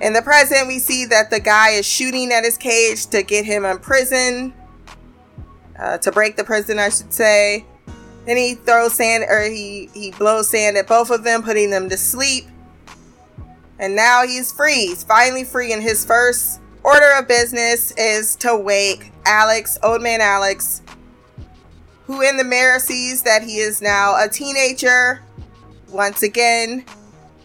[0.00, 3.44] In the present, we see that the guy is shooting at his cage to get
[3.44, 4.54] him imprisoned.
[5.78, 7.64] Uh, to break the prison, I should say.
[8.26, 11.88] Then he throws sand, or he, he blows sand at both of them, putting them
[11.88, 12.44] to sleep.
[13.80, 14.88] And now he's free.
[14.88, 15.72] He's finally free.
[15.72, 20.82] And his first order of business is to wake Alex, old man Alex,
[22.04, 25.22] who in the mirror sees that he is now a teenager.
[25.88, 26.84] Once again,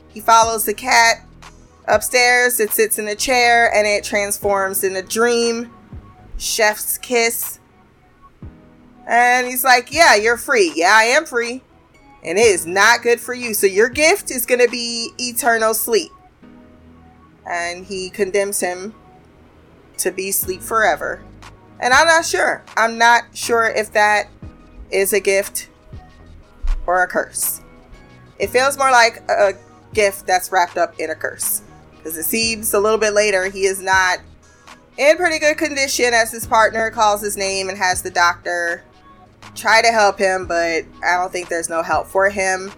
[0.09, 1.25] he follows the cat
[1.87, 2.59] upstairs.
[2.59, 5.71] It sits in a chair and it transforms in a dream.
[6.37, 7.59] Chef's kiss.
[9.07, 10.73] And he's like, Yeah, you're free.
[10.75, 11.61] Yeah, I am free.
[12.23, 13.53] And it is not good for you.
[13.53, 16.11] So your gift is going to be eternal sleep.
[17.47, 18.95] And he condemns him
[19.97, 21.23] to be sleep forever.
[21.79, 22.63] And I'm not sure.
[22.75, 24.29] I'm not sure if that
[24.91, 25.69] is a gift
[26.85, 27.61] or a curse.
[28.39, 29.53] It feels more like a
[29.93, 31.61] gift that's wrapped up in a curse.
[31.97, 34.19] Because it seems a little bit later he is not
[34.97, 38.83] in pretty good condition as his partner calls his name and has the doctor
[39.55, 42.71] try to help him, but I don't think there's no help for him.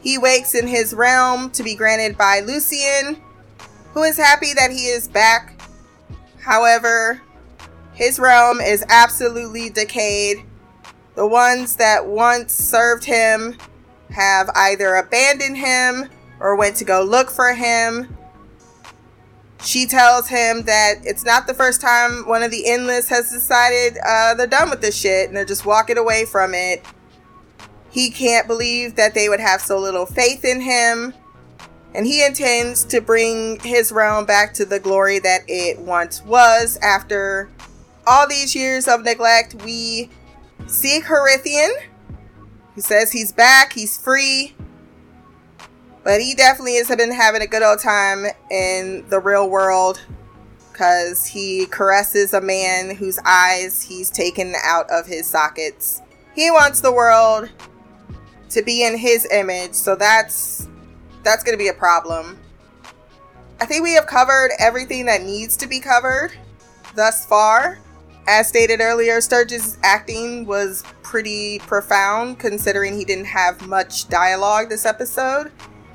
[0.00, 3.22] He wakes in his realm to be granted by Lucien,
[3.92, 5.60] who is happy that he is back.
[6.40, 7.20] However,
[7.94, 10.44] his realm is absolutely decayed.
[11.14, 13.56] The ones that once served him
[14.10, 16.08] have either abandoned him
[16.40, 18.16] or went to go look for him.
[19.62, 23.96] She tells him that it's not the first time one of the endless has decided
[24.04, 26.84] uh, they're done with this shit and they're just walking away from it.
[27.90, 31.14] He can't believe that they would have so little faith in him.
[31.94, 36.78] And he intends to bring his realm back to the glory that it once was.
[36.82, 37.50] After
[38.06, 40.08] all these years of neglect, we
[40.66, 41.70] see Corinthian.
[42.74, 44.54] He says he's back, he's free.
[46.02, 50.00] But he definitely has been having a good old time in the real world
[50.72, 56.00] because he caresses a man whose eyes he's taken out of his sockets.
[56.34, 57.50] He wants the world
[58.48, 60.66] to be in his image, so that's
[61.22, 62.38] that's going to be a problem.
[63.60, 66.32] I think we have covered everything that needs to be covered
[66.94, 67.78] thus far.
[68.26, 74.86] As stated earlier, Sturridge's acting was pretty profound considering he didn't have much dialogue this
[74.86, 75.50] episode.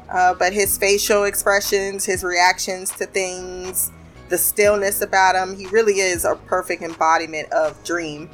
[0.10, 3.92] Uh, but his facial expressions, his reactions to things,
[4.30, 8.30] the stillness about him, he really is a perfect embodiment of Dream.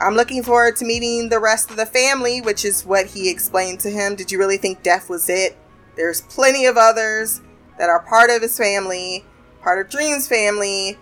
[0.00, 3.80] I'm looking forward to meeting the rest of the family, which is what he explained
[3.80, 4.14] to him.
[4.14, 5.56] Did you really think death was it?
[5.96, 7.40] There's plenty of others
[7.78, 9.24] that are part of his family,
[9.62, 10.98] part of Dream's family,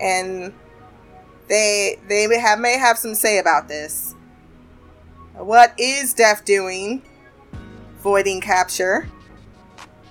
[0.00, 0.52] and
[1.48, 4.14] they they may have may have some say about this.
[5.34, 7.02] What is Death doing?
[7.98, 9.08] Voiding capture,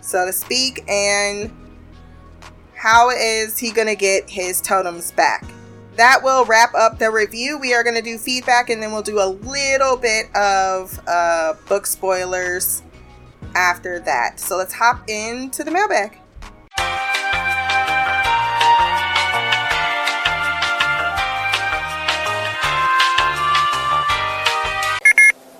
[0.01, 1.51] so to speak, and
[2.75, 5.43] how is he gonna get his totems back?
[5.95, 7.57] That will wrap up the review.
[7.57, 11.85] We are gonna do feedback and then we'll do a little bit of uh, book
[11.85, 12.83] spoilers
[13.55, 14.39] after that.
[14.39, 16.17] So let's hop into the mailbag.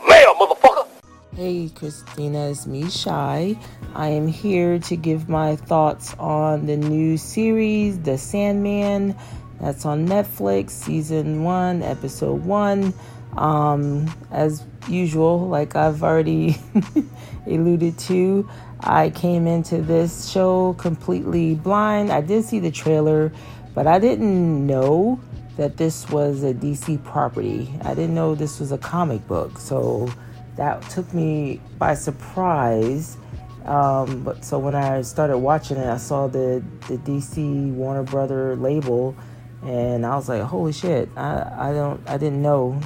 [0.08, 0.88] Mail, motherfucker!
[1.36, 3.58] Hey Christina, it's me, Shy.
[3.96, 9.16] I am here to give my thoughts on the new series, The Sandman,
[9.60, 12.94] that's on Netflix, season one, episode one.
[13.38, 16.58] Um, as usual, like I've already
[17.50, 22.12] alluded to, I came into this show completely blind.
[22.12, 23.32] I did see the trailer,
[23.74, 25.20] but I didn't know
[25.58, 27.74] that this was a DC property.
[27.84, 29.58] I didn't know this was a comic book.
[29.58, 30.12] So
[30.56, 33.18] that took me by surprise.
[33.66, 38.56] Um, but so when I started watching it, I saw the, the DC Warner Brother
[38.56, 39.16] label
[39.64, 42.80] and I was like, holy shit, I, I don't I didn't know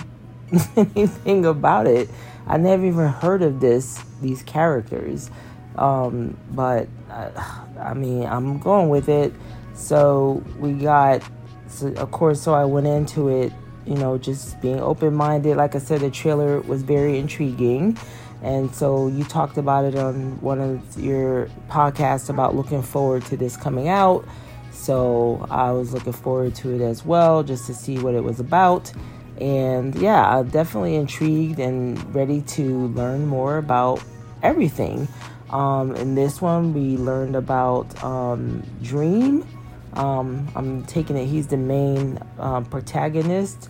[0.76, 2.10] anything about it.
[2.48, 5.30] I never even heard of this these characters.
[5.76, 7.32] Um, but uh,
[7.80, 9.34] I mean, I'm going with it.
[9.74, 11.24] So we got,
[11.68, 13.52] so of course, so I went into it,
[13.86, 15.58] you know, just being open minded.
[15.58, 17.98] Like I said, the trailer was very intriguing.
[18.44, 23.38] And so you talked about it on one of your podcasts about looking forward to
[23.38, 24.26] this coming out.
[24.72, 28.40] So I was looking forward to it as well, just to see what it was
[28.40, 28.92] about.
[29.40, 34.04] And yeah, I'm definitely intrigued and ready to learn more about
[34.42, 35.08] everything.
[35.50, 39.46] Um, in this one, we learned about um, Dream.
[39.94, 43.70] Um, I'm taking it he's the main um, protagonist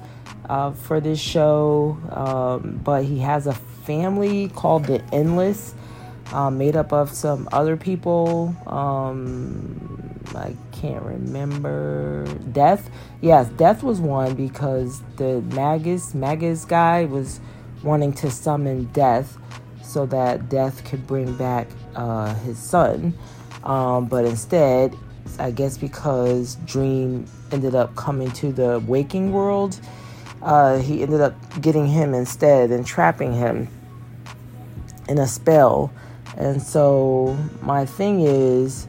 [0.49, 5.73] uh, for this show, um, but he has a family called the Endless,
[6.31, 8.55] uh, made up of some other people.
[8.65, 12.25] Um, I can't remember.
[12.51, 12.89] Death,
[13.21, 17.39] yes, Death was one because the Magus Magus guy was
[17.83, 19.37] wanting to summon Death
[19.83, 23.13] so that Death could bring back uh, his son.
[23.63, 24.95] Um, but instead,
[25.39, 29.79] I guess because Dream ended up coming to the waking world,
[30.41, 33.67] uh, he ended up getting him instead and trapping him
[35.07, 35.93] in a spell.
[36.37, 38.87] And so my thing is,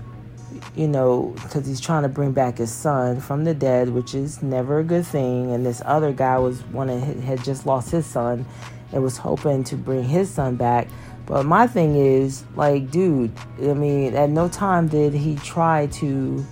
[0.77, 4.43] you know, because he's trying to bring back his son from the dead, which is
[4.43, 5.53] never a good thing.
[5.53, 8.45] And this other guy was one that had just lost his son
[8.93, 10.89] and was hoping to bring his son back.
[11.27, 16.45] But my thing is, like, dude, I mean, at no time did he try to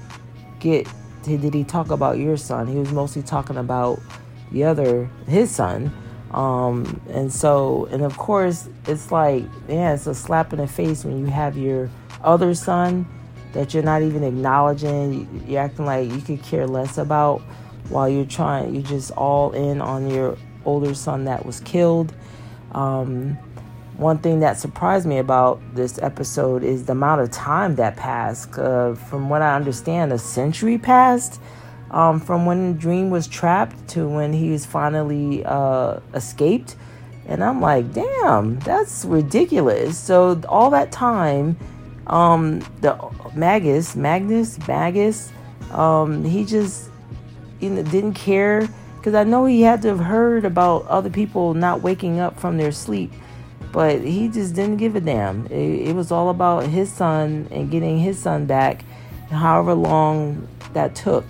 [0.60, 0.88] get,
[1.24, 2.66] did he talk about your son?
[2.66, 4.00] He was mostly talking about
[4.50, 5.92] the other, his son.
[6.30, 11.04] Um, and so, and of course, it's like, yeah, it's a slap in the face
[11.04, 11.90] when you have your
[12.22, 13.06] other son
[13.52, 15.44] that you're not even acknowledging.
[15.46, 17.42] You're acting like you could care less about
[17.88, 22.14] while you're trying, you're just all in on your older son that was killed.
[22.72, 23.36] Um,
[23.96, 28.58] one thing that surprised me about this episode is the amount of time that passed.
[28.58, 31.40] Uh, from what I understand, a century passed
[31.90, 36.76] um, from when Dream was trapped to when he was finally uh, escaped.
[37.26, 39.98] And I'm like, damn, that's ridiculous.
[39.98, 41.56] So all that time,
[42.06, 42.94] um, the
[43.34, 45.32] Magus, Magnus, Magus,
[45.72, 46.90] um, he just
[47.60, 51.54] you know, didn't care because I know he had to have heard about other people
[51.54, 53.12] not waking up from their sleep,
[53.72, 55.46] but he just didn't give a damn.
[55.46, 58.84] It, it was all about his son and getting his son back,
[59.28, 61.24] however long that took.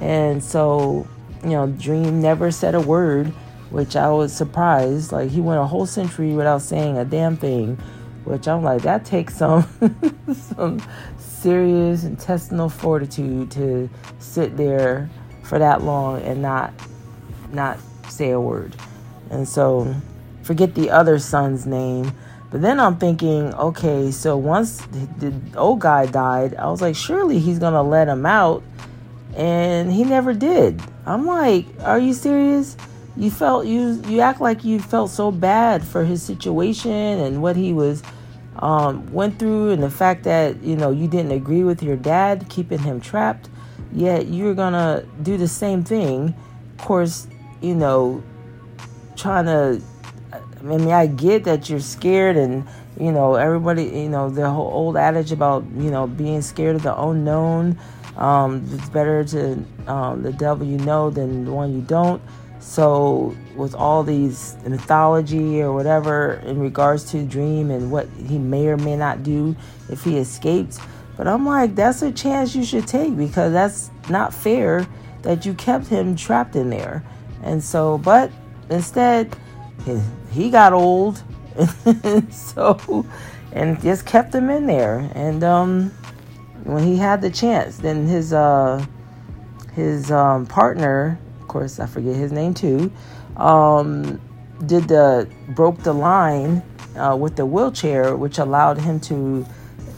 [0.00, 1.06] And so,
[1.42, 3.26] you know, Dream never said a word,
[3.68, 5.12] which I was surprised.
[5.12, 7.78] Like he went a whole century without saying a damn thing,
[8.30, 9.66] which I'm like, that takes some
[10.56, 10.80] some
[11.18, 15.10] serious intestinal fortitude to sit there
[15.42, 16.72] for that long and not
[17.52, 17.78] not
[18.08, 18.76] say a word.
[19.30, 19.94] And so
[20.42, 22.12] forget the other son's name.
[22.52, 24.78] But then I'm thinking, okay, so once
[25.18, 28.62] the old guy died, I was like, surely he's gonna let him out,
[29.36, 30.80] and he never did.
[31.06, 32.76] I'm like, are you serious?
[33.16, 37.56] You felt you you act like you felt so bad for his situation and what
[37.56, 38.02] he was
[38.60, 42.46] um, went through, and the fact that you know you didn't agree with your dad
[42.48, 43.48] keeping him trapped,
[43.92, 46.34] yet you're gonna do the same thing.
[46.78, 47.26] Of course,
[47.60, 48.22] you know,
[49.16, 49.82] trying to.
[50.32, 52.66] I mean, I get that you're scared, and
[52.98, 56.82] you know, everybody, you know, the whole old adage about you know being scared of
[56.82, 57.78] the unknown.
[58.16, 62.20] Um, it's better to um, the devil you know than the one you don't.
[62.60, 68.68] So, with all these mythology or whatever in regards to Dream and what he may
[68.68, 69.56] or may not do
[69.88, 70.78] if he escapes,
[71.16, 74.86] but I'm like, that's a chance you should take because that's not fair
[75.22, 77.02] that you kept him trapped in there.
[77.42, 78.30] And so, but
[78.68, 79.34] instead,
[80.30, 81.22] he got old,
[82.30, 83.04] so
[83.52, 85.10] and just kept him in there.
[85.14, 85.90] And um,
[86.64, 88.84] when he had the chance, then his uh,
[89.74, 91.18] his um, partner,
[91.50, 92.92] course, I forget his name too,
[93.36, 94.20] um,
[94.66, 96.62] did the broke the line
[96.96, 99.46] uh, with the wheelchair, which allowed him to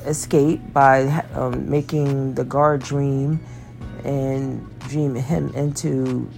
[0.07, 3.41] escape by um, making the guard dream
[4.05, 6.29] and dream him into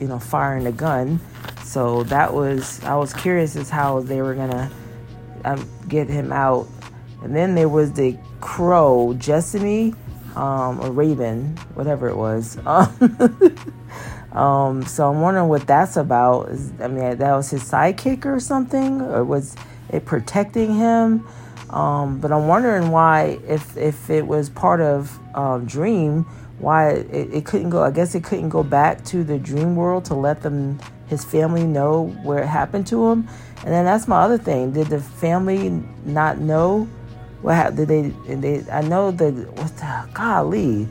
[0.00, 1.20] you know, firing a gun.
[1.64, 4.70] So that was, I was curious as how they were gonna
[5.44, 6.66] um, get him out.
[7.22, 9.94] And then there was the crow, Jessamy,
[10.36, 12.58] um, or Raven, whatever it was.
[12.66, 12.94] um,
[14.86, 16.48] so I'm wondering what that's about.
[16.80, 19.56] I mean, that was his sidekick or something, or was
[19.90, 21.26] it protecting him?
[21.70, 26.24] Um, but I'm wondering why, if if it was part of um, Dream,
[26.58, 27.82] why it, it couldn't go.
[27.82, 30.78] I guess it couldn't go back to the dream world to let them
[31.08, 33.28] his family know where it happened to him.
[33.64, 34.72] And then that's my other thing.
[34.72, 35.70] Did the family
[36.04, 36.88] not know
[37.42, 37.88] what happened?
[37.88, 38.34] Did they?
[38.34, 40.88] They I know the what the golly.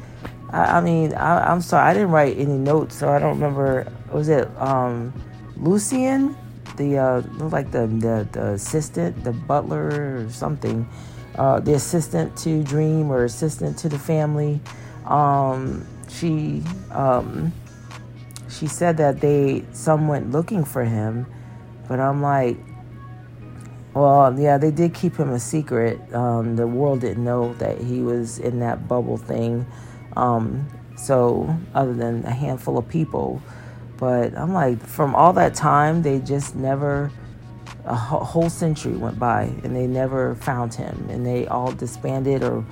[0.50, 3.92] I, I mean, I, am sorry, I didn't write any notes, so I don't remember.
[4.12, 5.14] Was it um,
[5.58, 6.36] Lucienne,
[6.78, 10.88] the uh, like the, the the assistant, the butler, or something?
[11.36, 14.60] Uh, the assistant to Dream or assistant to the family.
[15.06, 17.54] Um, she um,
[18.50, 21.28] she said that they some went looking for him,
[21.88, 22.58] but I'm like,
[23.94, 26.00] well, yeah, they did keep him a secret.
[26.14, 29.66] Um, the world didn't know that he was in that bubble thing.
[30.18, 33.42] Um, so other than a handful of people,
[33.98, 37.12] but I'm like, from all that time, they just never.
[37.86, 42.66] A whole century went by and they never found him, and they all disbanded or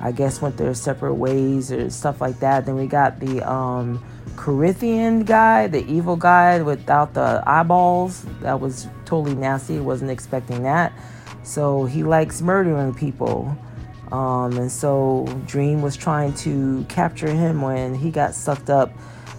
[0.00, 2.66] I guess went their separate ways or stuff like that.
[2.66, 4.02] Then we got the um,
[4.36, 8.24] Corinthian guy, the evil guy without the eyeballs.
[8.40, 9.78] That was totally nasty.
[9.78, 10.92] Wasn't expecting that.
[11.44, 13.56] So he likes murdering people.
[14.12, 18.92] Um, and so Dream was trying to capture him when he got sucked up.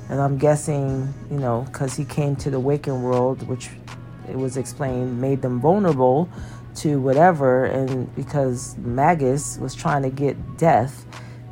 [0.09, 3.69] And I'm guessing, you know, because he came to the waking world, which
[4.27, 6.27] it was explained made them vulnerable
[6.75, 11.05] to whatever, and because Magus was trying to get death,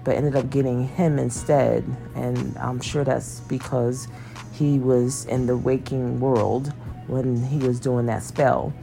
[0.03, 1.85] but ended up getting him instead.
[2.15, 4.07] And I'm sure that's because
[4.51, 6.73] he was in the waking world
[7.07, 8.73] when he was doing that spell.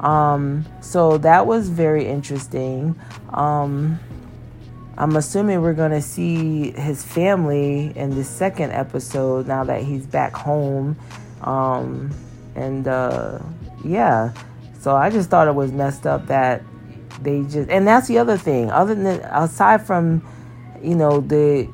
[0.00, 2.98] Um, so that was very interesting.
[3.30, 3.98] Um,
[4.98, 10.06] I'm assuming we're going to see his family in the second episode now that he's
[10.06, 10.96] back home.
[11.42, 12.10] Um,
[12.54, 13.38] and uh,
[13.84, 14.32] yeah,
[14.80, 16.62] so I just thought it was messed up that
[17.20, 18.70] they just and that's the other thing.
[18.70, 20.26] Other than aside from,
[20.82, 21.68] you know, the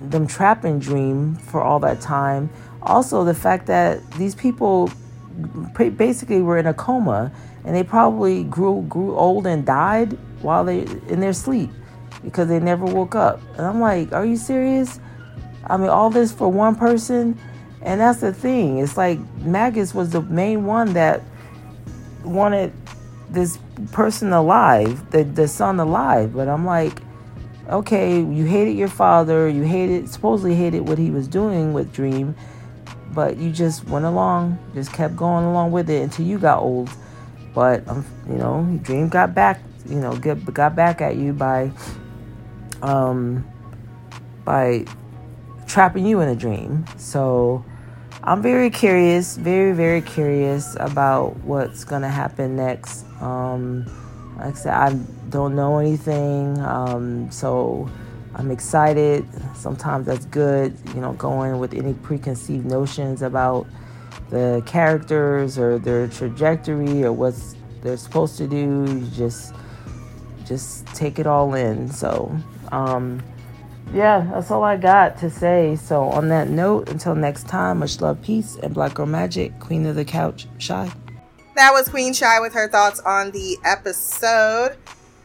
[0.00, 2.50] them trapping dream for all that time,
[2.82, 4.90] also the fact that these people
[5.96, 7.32] basically were in a coma
[7.64, 11.70] and they probably grew grew old and died while they in their sleep
[12.24, 13.40] because they never woke up.
[13.56, 15.00] And I'm like, are you serious?
[15.66, 17.38] I mean, all this for one person,
[17.82, 18.78] and that's the thing.
[18.78, 21.22] It's like Magus was the main one that
[22.24, 22.72] wanted
[23.30, 23.58] this
[23.92, 26.34] person alive, the the son alive.
[26.34, 27.00] But I'm like,
[27.68, 32.34] okay, you hated your father, you hated supposedly hated what he was doing with Dream,
[33.14, 36.90] but you just went along, just kept going along with it until you got old.
[37.54, 41.70] But um, you know, Dream got back, you know, get, got back at you by
[42.82, 43.46] um
[44.44, 44.84] by
[45.66, 46.84] trapping you in a dream.
[46.98, 47.64] So
[48.24, 53.04] I'm very curious, very, very curious about what's to happen next.
[53.20, 53.86] Um,
[54.36, 54.92] like I said, I
[55.30, 56.58] don't know anything.
[56.60, 57.90] Um, so
[58.34, 59.26] I'm excited.
[59.56, 63.66] Sometimes that's good, you know, going with any preconceived notions about
[64.32, 68.56] the characters or their trajectory or what's they're supposed to do.
[68.56, 69.54] You just
[70.46, 71.90] just take it all in.
[71.90, 72.34] So,
[72.72, 73.22] um,
[73.92, 75.76] yeah, that's all I got to say.
[75.76, 79.84] So, on that note, until next time, much love, peace, and Black Girl Magic, Queen
[79.86, 80.90] of the Couch, Shy.
[81.54, 84.78] That was Queen Shy with her thoughts on the episode.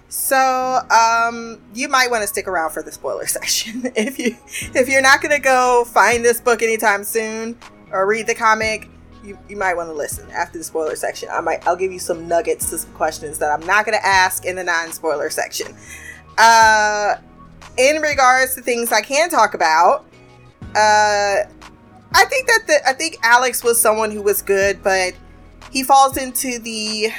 [0.09, 4.35] So, um, you might want to stick around for the spoiler section if you
[4.75, 7.57] if you're not gonna go find this book anytime soon
[7.91, 8.89] or read the comic.
[9.27, 11.27] You, you might want to listen after the spoiler section.
[11.29, 14.45] I might I'll give you some nuggets to some questions that I'm not gonna ask
[14.45, 15.75] in the non-spoiler section.
[16.37, 17.15] Uh,
[17.77, 20.05] in regards to things I can talk about,
[20.75, 21.43] uh,
[22.13, 25.13] I think that the I think Alex was someone who was good, but
[25.71, 27.09] he falls into the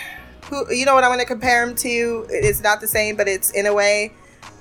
[0.46, 2.26] who you know what I'm going to compare him to.
[2.30, 4.12] It's not the same, but it's in a way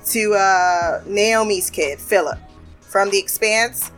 [0.08, 2.40] to uh, Naomi's kid Philip
[2.82, 3.92] from The Expanse.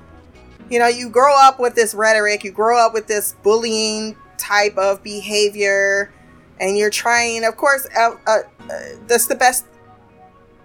[0.69, 4.77] You know, you grow up with this rhetoric, you grow up with this bullying type
[4.77, 6.13] of behavior,
[6.59, 7.43] and you're trying.
[7.43, 8.39] Of course, uh, uh,
[9.07, 9.65] that's the best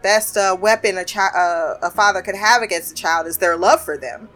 [0.02, 3.56] best uh, weapon a, child, uh, a father could have against a child is their
[3.56, 4.28] love for them.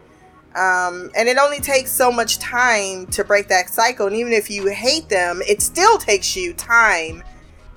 [0.54, 4.06] Um, and it only takes so much time to break that cycle.
[4.06, 7.22] And even if you hate them, it still takes you time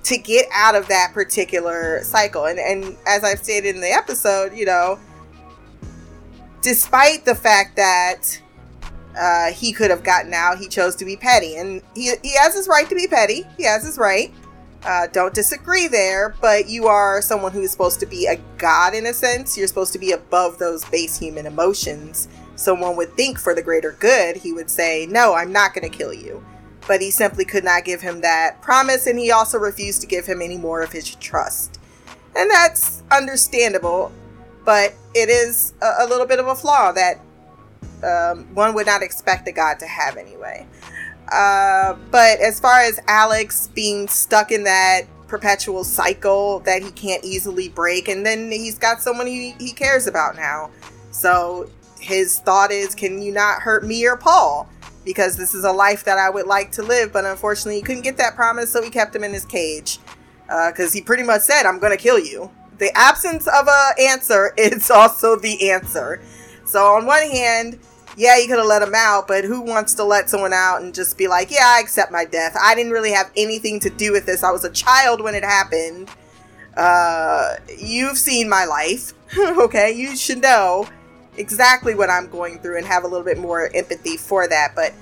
[0.04, 2.46] to get out of that particular cycle.
[2.46, 4.98] And, and as I've stated in the episode, you know,
[6.62, 8.40] despite the fact that
[9.18, 11.56] uh, he could have gotten out, he chose to be petty.
[11.56, 14.32] And he, he has his right to be petty, he has his right.
[14.84, 18.94] Uh, don't disagree there, but you are someone who is supposed to be a god
[18.94, 19.56] in a sense.
[19.56, 22.26] You're supposed to be above those base human emotions.
[22.56, 25.96] Someone would think for the greater good, he would say, No, I'm not going to
[25.96, 26.44] kill you.
[26.88, 30.26] But he simply could not give him that promise, and he also refused to give
[30.26, 31.78] him any more of his trust.
[32.34, 34.10] And that's understandable,
[34.64, 37.20] but it is a, a little bit of a flaw that
[38.04, 40.66] um, one would not expect a god to have anyway.
[41.30, 47.24] Uh, but as far as Alex being stuck in that perpetual cycle that he can't
[47.24, 50.70] easily break, and then he's got someone he, he cares about now.
[51.10, 54.68] So his thought is, can you not hurt me or Paul?
[55.04, 58.02] Because this is a life that I would like to live, but unfortunately, he couldn't
[58.02, 59.98] get that promise, so he kept him in his cage.
[60.46, 62.50] Because uh, he pretty much said, I'm going to kill you.
[62.82, 66.20] The absence of a answer is also the answer.
[66.64, 67.78] So, on one hand,
[68.16, 70.92] yeah, you could have let him out, but who wants to let someone out and
[70.92, 72.56] just be like, yeah, I accept my death.
[72.60, 74.42] I didn't really have anything to do with this.
[74.42, 76.08] I was a child when it happened.
[76.76, 79.12] Uh, you've seen my life.
[79.38, 80.88] okay, you should know
[81.36, 84.72] exactly what I'm going through and have a little bit more empathy for that.
[84.74, 84.92] But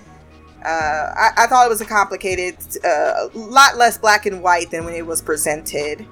[0.63, 4.71] uh, I, I, thought it was a complicated, a uh, lot less black and white
[4.71, 6.07] than when it was presented.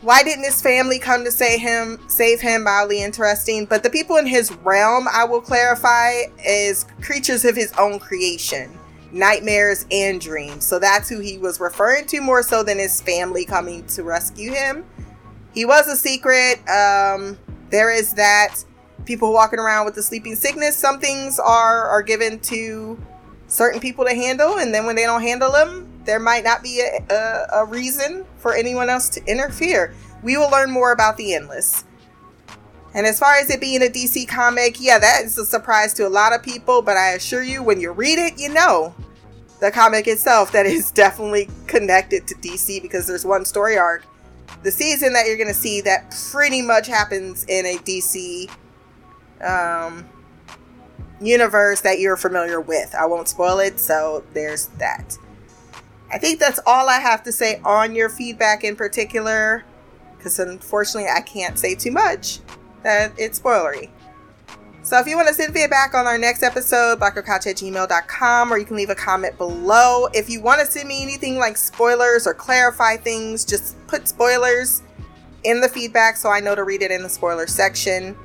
[0.00, 1.98] Why didn't his family come to save him?
[2.08, 3.64] Save him, mildly interesting.
[3.64, 6.12] But the people in his realm, I will clarify,
[6.46, 8.78] is creatures of his own creation,
[9.10, 10.64] nightmares and dreams.
[10.64, 14.52] So that's who he was referring to more so than his family coming to rescue
[14.52, 14.84] him.
[15.52, 16.60] He was a secret.
[16.68, 17.36] Um,
[17.70, 18.64] there is that.
[19.04, 20.76] People walking around with the sleeping sickness.
[20.76, 23.00] Some things are are given to
[23.46, 26.80] certain people to handle, and then when they don't handle them, there might not be
[26.80, 29.94] a, a, a reason for anyone else to interfere.
[30.22, 31.84] We will learn more about the Endless.
[32.94, 36.06] And as far as it being a DC comic, yeah, that is a surprise to
[36.06, 38.94] a lot of people, but I assure you, when you read it, you know
[39.60, 44.04] the comic itself that is definitely connected to DC because there's one story arc
[44.62, 48.50] the season that you're going to see that pretty much happens in a DC
[49.42, 50.08] um,
[51.20, 52.94] universe that you're familiar with.
[52.94, 55.18] I won't spoil it, so there's that.
[56.10, 59.64] I think that's all I have to say on your feedback in particular,
[60.16, 62.40] because unfortunately I can't say too much
[62.82, 63.90] that it's spoilery.
[64.82, 68.56] So if you want to send feedback on our next episode, blackgirlcouch at gmail.com, or
[68.56, 70.06] you can leave a comment below.
[70.14, 74.82] If you want to send me anything like spoilers or clarify things, just put spoilers
[75.44, 78.16] in the feedback so I know to read it in the spoiler section.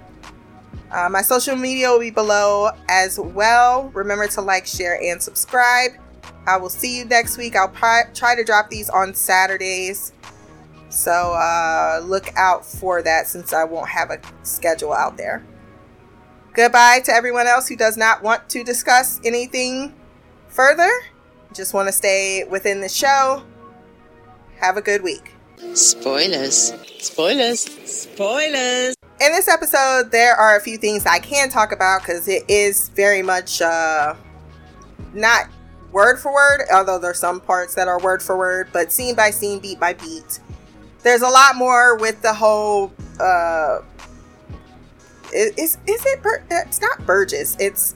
[0.90, 3.90] Uh, my social media will be below as well.
[3.90, 5.92] Remember to like, share, and subscribe.
[6.46, 7.56] I will see you next week.
[7.56, 10.12] I'll pri- try to drop these on Saturdays.
[10.90, 15.44] So uh, look out for that since I won't have a schedule out there.
[16.54, 19.96] Goodbye to everyone else who does not want to discuss anything
[20.50, 20.92] further.
[21.54, 23.44] Just want to stay within the show.
[24.60, 25.34] Have a good week.
[25.74, 26.74] Spoilers.
[27.00, 27.62] Spoilers.
[27.62, 28.96] Spoilers.
[29.20, 32.90] In this episode, there are a few things I can talk about because it is
[32.90, 34.16] very much uh,
[35.14, 35.48] not
[35.94, 39.30] word for word, although there's some parts that are word for word, but scene by
[39.30, 40.40] scene, beat by beat.
[41.04, 42.92] There's a lot more with the whole.
[43.20, 43.80] Uh,
[45.32, 46.20] is is it?
[46.52, 47.56] It's not Burgess.
[47.60, 47.96] It's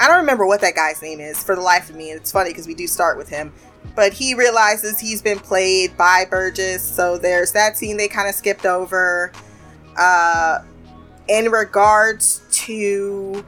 [0.00, 2.10] I don't remember what that guy's name is for the life of me.
[2.10, 3.52] It's funny because we do start with him,
[3.94, 6.82] but he realizes he's been played by Burgess.
[6.82, 9.32] So there's that scene they kind of skipped over.
[9.96, 10.60] Uh,
[11.28, 13.44] in regards to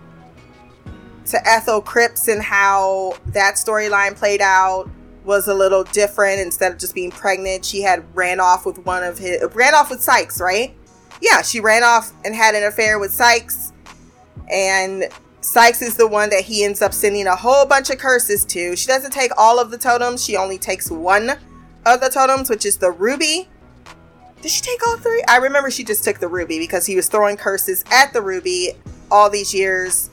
[1.27, 4.89] to Ethel Cripps and how that storyline played out
[5.25, 6.41] was a little different.
[6.41, 9.91] Instead of just being pregnant, she had ran off with one of his ran off
[9.91, 10.75] with Sykes, right?
[11.21, 13.73] Yeah, she ran off and had an affair with Sykes,
[14.51, 15.09] and
[15.43, 18.77] Sykes is the one that he ends up sending a whole bunch of curses to.
[18.77, 21.31] She doesn't take all of the totems, she only takes one
[21.87, 23.49] of the totems, which is the ruby.
[24.43, 25.23] Did she take all three?
[25.29, 28.73] I remember she just took the ruby because he was throwing curses at the ruby
[29.11, 30.10] all these years.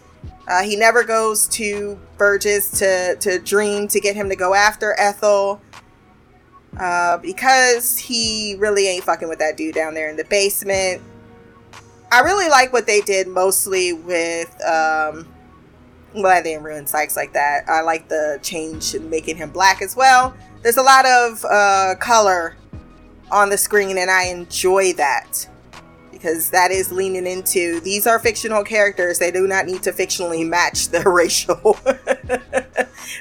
[0.47, 4.95] Uh, he never goes to Burgess to, to dream to get him to go after
[4.97, 5.61] Ethel
[6.79, 11.01] uh, because he really ain't fucking with that dude down there in the basement.
[12.11, 14.49] I really like what they did mostly with.
[14.63, 15.27] Um,
[16.15, 17.67] I'm glad they didn't ruin Sykes like that.
[17.67, 20.35] I like the change in making him black as well.
[20.63, 22.55] There's a lot of uh, color
[23.29, 25.47] on the screen, and I enjoy that
[26.27, 29.17] because that is leaning into these are fictional characters.
[29.17, 31.77] They do not need to fictionally match the racial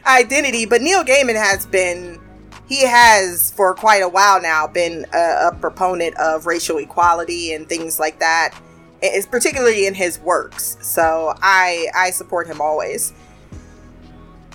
[0.07, 0.67] identity.
[0.67, 2.21] But Neil Gaiman has been,
[2.69, 7.69] he has for quite a while now been a, a proponent of racial equality and
[7.69, 8.59] things like that.
[9.01, 10.77] It's particularly in his works.
[10.81, 13.13] So I I support him always.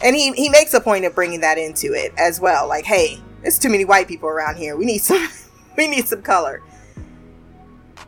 [0.03, 2.67] And he, he makes a point of bringing that into it as well.
[2.67, 4.75] Like, hey, there's too many white people around here.
[4.75, 5.29] We need some
[5.77, 6.61] we need some color.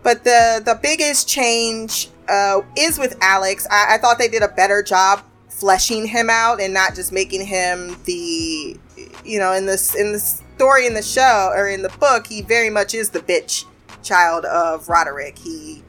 [0.04, 3.68] But the the biggest change uh, is with Alex.
[3.72, 7.46] I, I thought they did a better job fleshing him out and not just making
[7.46, 8.78] him the
[9.24, 12.42] you know in this in the story in the show or in the book he
[12.42, 13.66] very much is the bitch
[14.04, 15.38] child of Roderick.
[15.38, 15.84] He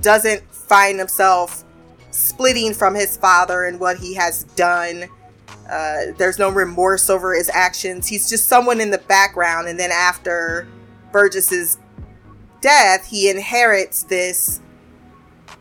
[0.00, 1.64] doesn't find himself
[2.10, 5.04] splitting from his father and what he has done.
[5.70, 8.08] Uh, there's no remorse over his actions.
[8.08, 10.66] He's just someone in the background, and then after
[11.12, 11.78] Burgess's
[12.62, 14.60] death, he inherits this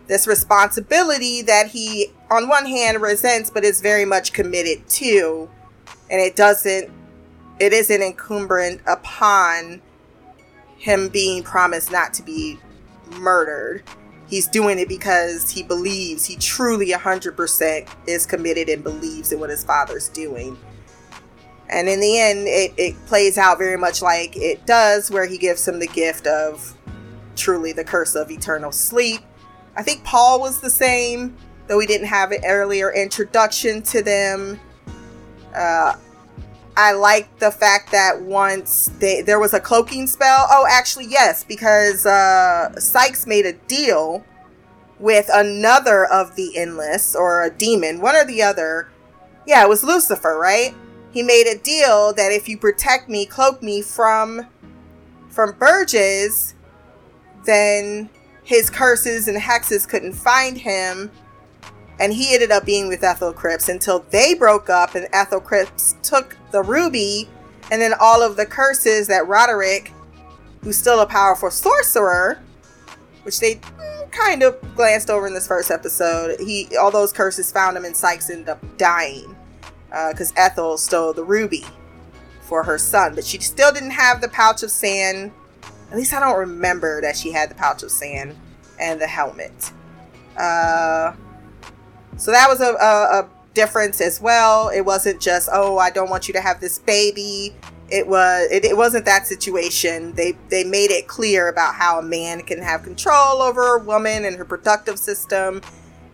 [0.07, 5.49] this responsibility that he on one hand resents but is very much committed to.
[6.09, 6.91] And it doesn't
[7.59, 9.81] it isn't incumbent upon
[10.77, 12.57] him being promised not to be
[13.19, 13.83] murdered.
[14.27, 19.49] He's doing it because he believes he truly 100% is committed and believes in what
[19.49, 20.57] his father's doing.
[21.69, 25.37] And in the end it, it plays out very much like it does where he
[25.37, 26.75] gives him the gift of
[27.35, 29.21] truly the curse of eternal sleep
[29.75, 31.35] I think Paul was the same,
[31.67, 34.59] though we didn't have an earlier introduction to them.
[35.55, 35.95] Uh,
[36.75, 40.47] I like the fact that once they, there was a cloaking spell.
[40.49, 44.23] Oh, actually, yes, because uh, Sykes made a deal
[44.99, 48.89] with another of the endless or a demon, one or the other.
[49.47, 50.73] Yeah, it was Lucifer, right?
[51.11, 54.47] He made a deal that if you protect me, cloak me from
[55.29, 56.55] from Burgess,
[57.45, 58.09] then
[58.43, 61.11] his curses and hexes couldn't find him.
[61.99, 65.95] And he ended up being with Ethel Cripps until they broke up and Ethel Cripps
[66.01, 67.29] took the ruby
[67.71, 69.93] and then all of the curses that Roderick,
[70.61, 72.39] who's still a powerful sorcerer,
[73.23, 77.51] which they mm, kind of glanced over in this first episode, he all those curses
[77.51, 79.35] found him and Sykes ended up dying
[79.89, 81.65] because uh, Ethel stole the ruby
[82.41, 85.31] for her son, but she still didn't have the pouch of sand
[85.91, 88.35] at least I don't remember that she had the pouch of sand
[88.79, 89.71] and the helmet.
[90.37, 91.13] Uh,
[92.17, 94.69] so that was a, a, a difference as well.
[94.69, 97.53] It wasn't just, oh, I don't want you to have this baby.
[97.89, 100.13] It was it, it wasn't that situation.
[100.13, 104.23] They they made it clear about how a man can have control over a woman
[104.23, 105.61] and her productive system,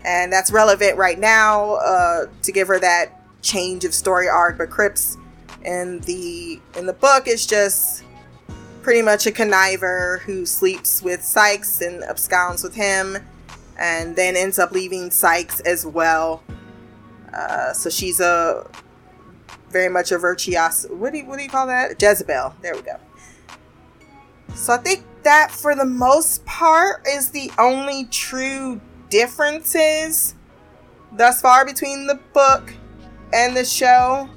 [0.04, 4.58] and that's relevant right now uh, to give her that change of story arc.
[4.58, 5.18] But Cripps
[5.64, 8.04] in the in the book is just
[8.88, 13.18] pretty much a conniver who sleeps with Sykes and absconds with him,
[13.78, 16.42] and then ends up leaving Sykes as well.
[17.34, 18.66] Uh, so she's a
[19.72, 20.88] very much a virtuoso.
[20.96, 22.02] What do you, what do you call that?
[22.02, 22.56] Jezebel.
[22.62, 22.96] There we go.
[24.56, 28.80] So I think that for the most part is the only true
[29.10, 30.34] differences
[31.12, 32.74] thus far between the book
[33.34, 34.30] and the show.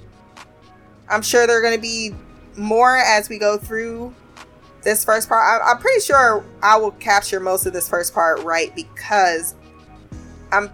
[1.09, 2.17] I'm sure there are going to be
[2.57, 4.13] more as we go through
[4.83, 5.63] this first part.
[5.63, 9.55] I, am pretty sure I will capture most of this first part right because
[10.53, 10.71] I'm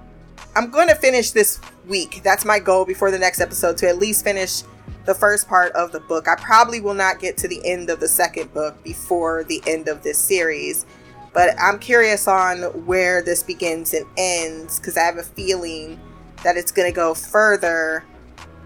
[0.55, 2.23] I'm going to finish this week.
[2.25, 4.63] That's my goal before the next episode to at least finish
[5.05, 6.29] the first part of the book.
[6.29, 9.89] I probably will not get to the end of the second book before the end
[9.89, 10.87] of this series,
[11.33, 16.01] but I'm curious on where this begins and ends because I have a feeling
[16.43, 18.05] that it's going to go further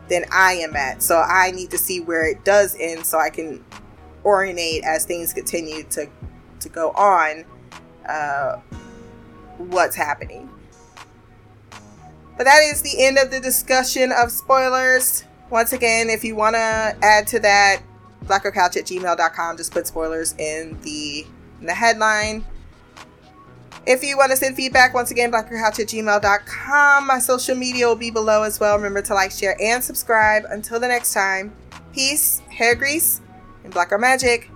[0.09, 1.03] than I am at.
[1.03, 3.65] So I need to see where it does end so I can
[4.25, 6.09] orientate as things continue to
[6.61, 7.45] to go on
[8.07, 8.61] uh,
[9.59, 10.49] what's happening.
[12.37, 15.25] But that is the end of the discussion of spoilers.
[15.51, 17.83] Once again, if you want to add to that,
[18.25, 21.27] blackgirlcouch at gmail.com, just put spoilers in the,
[21.61, 22.45] in the headline.
[23.87, 27.07] If you want to send feedback, once again, blackgirlcouch at gmail.com.
[27.07, 28.77] My social media will be below as well.
[28.77, 30.45] Remember to like, share, and subscribe.
[30.49, 31.53] Until the next time,
[31.93, 33.21] peace, hair grease,
[33.65, 34.51] and black girl magic.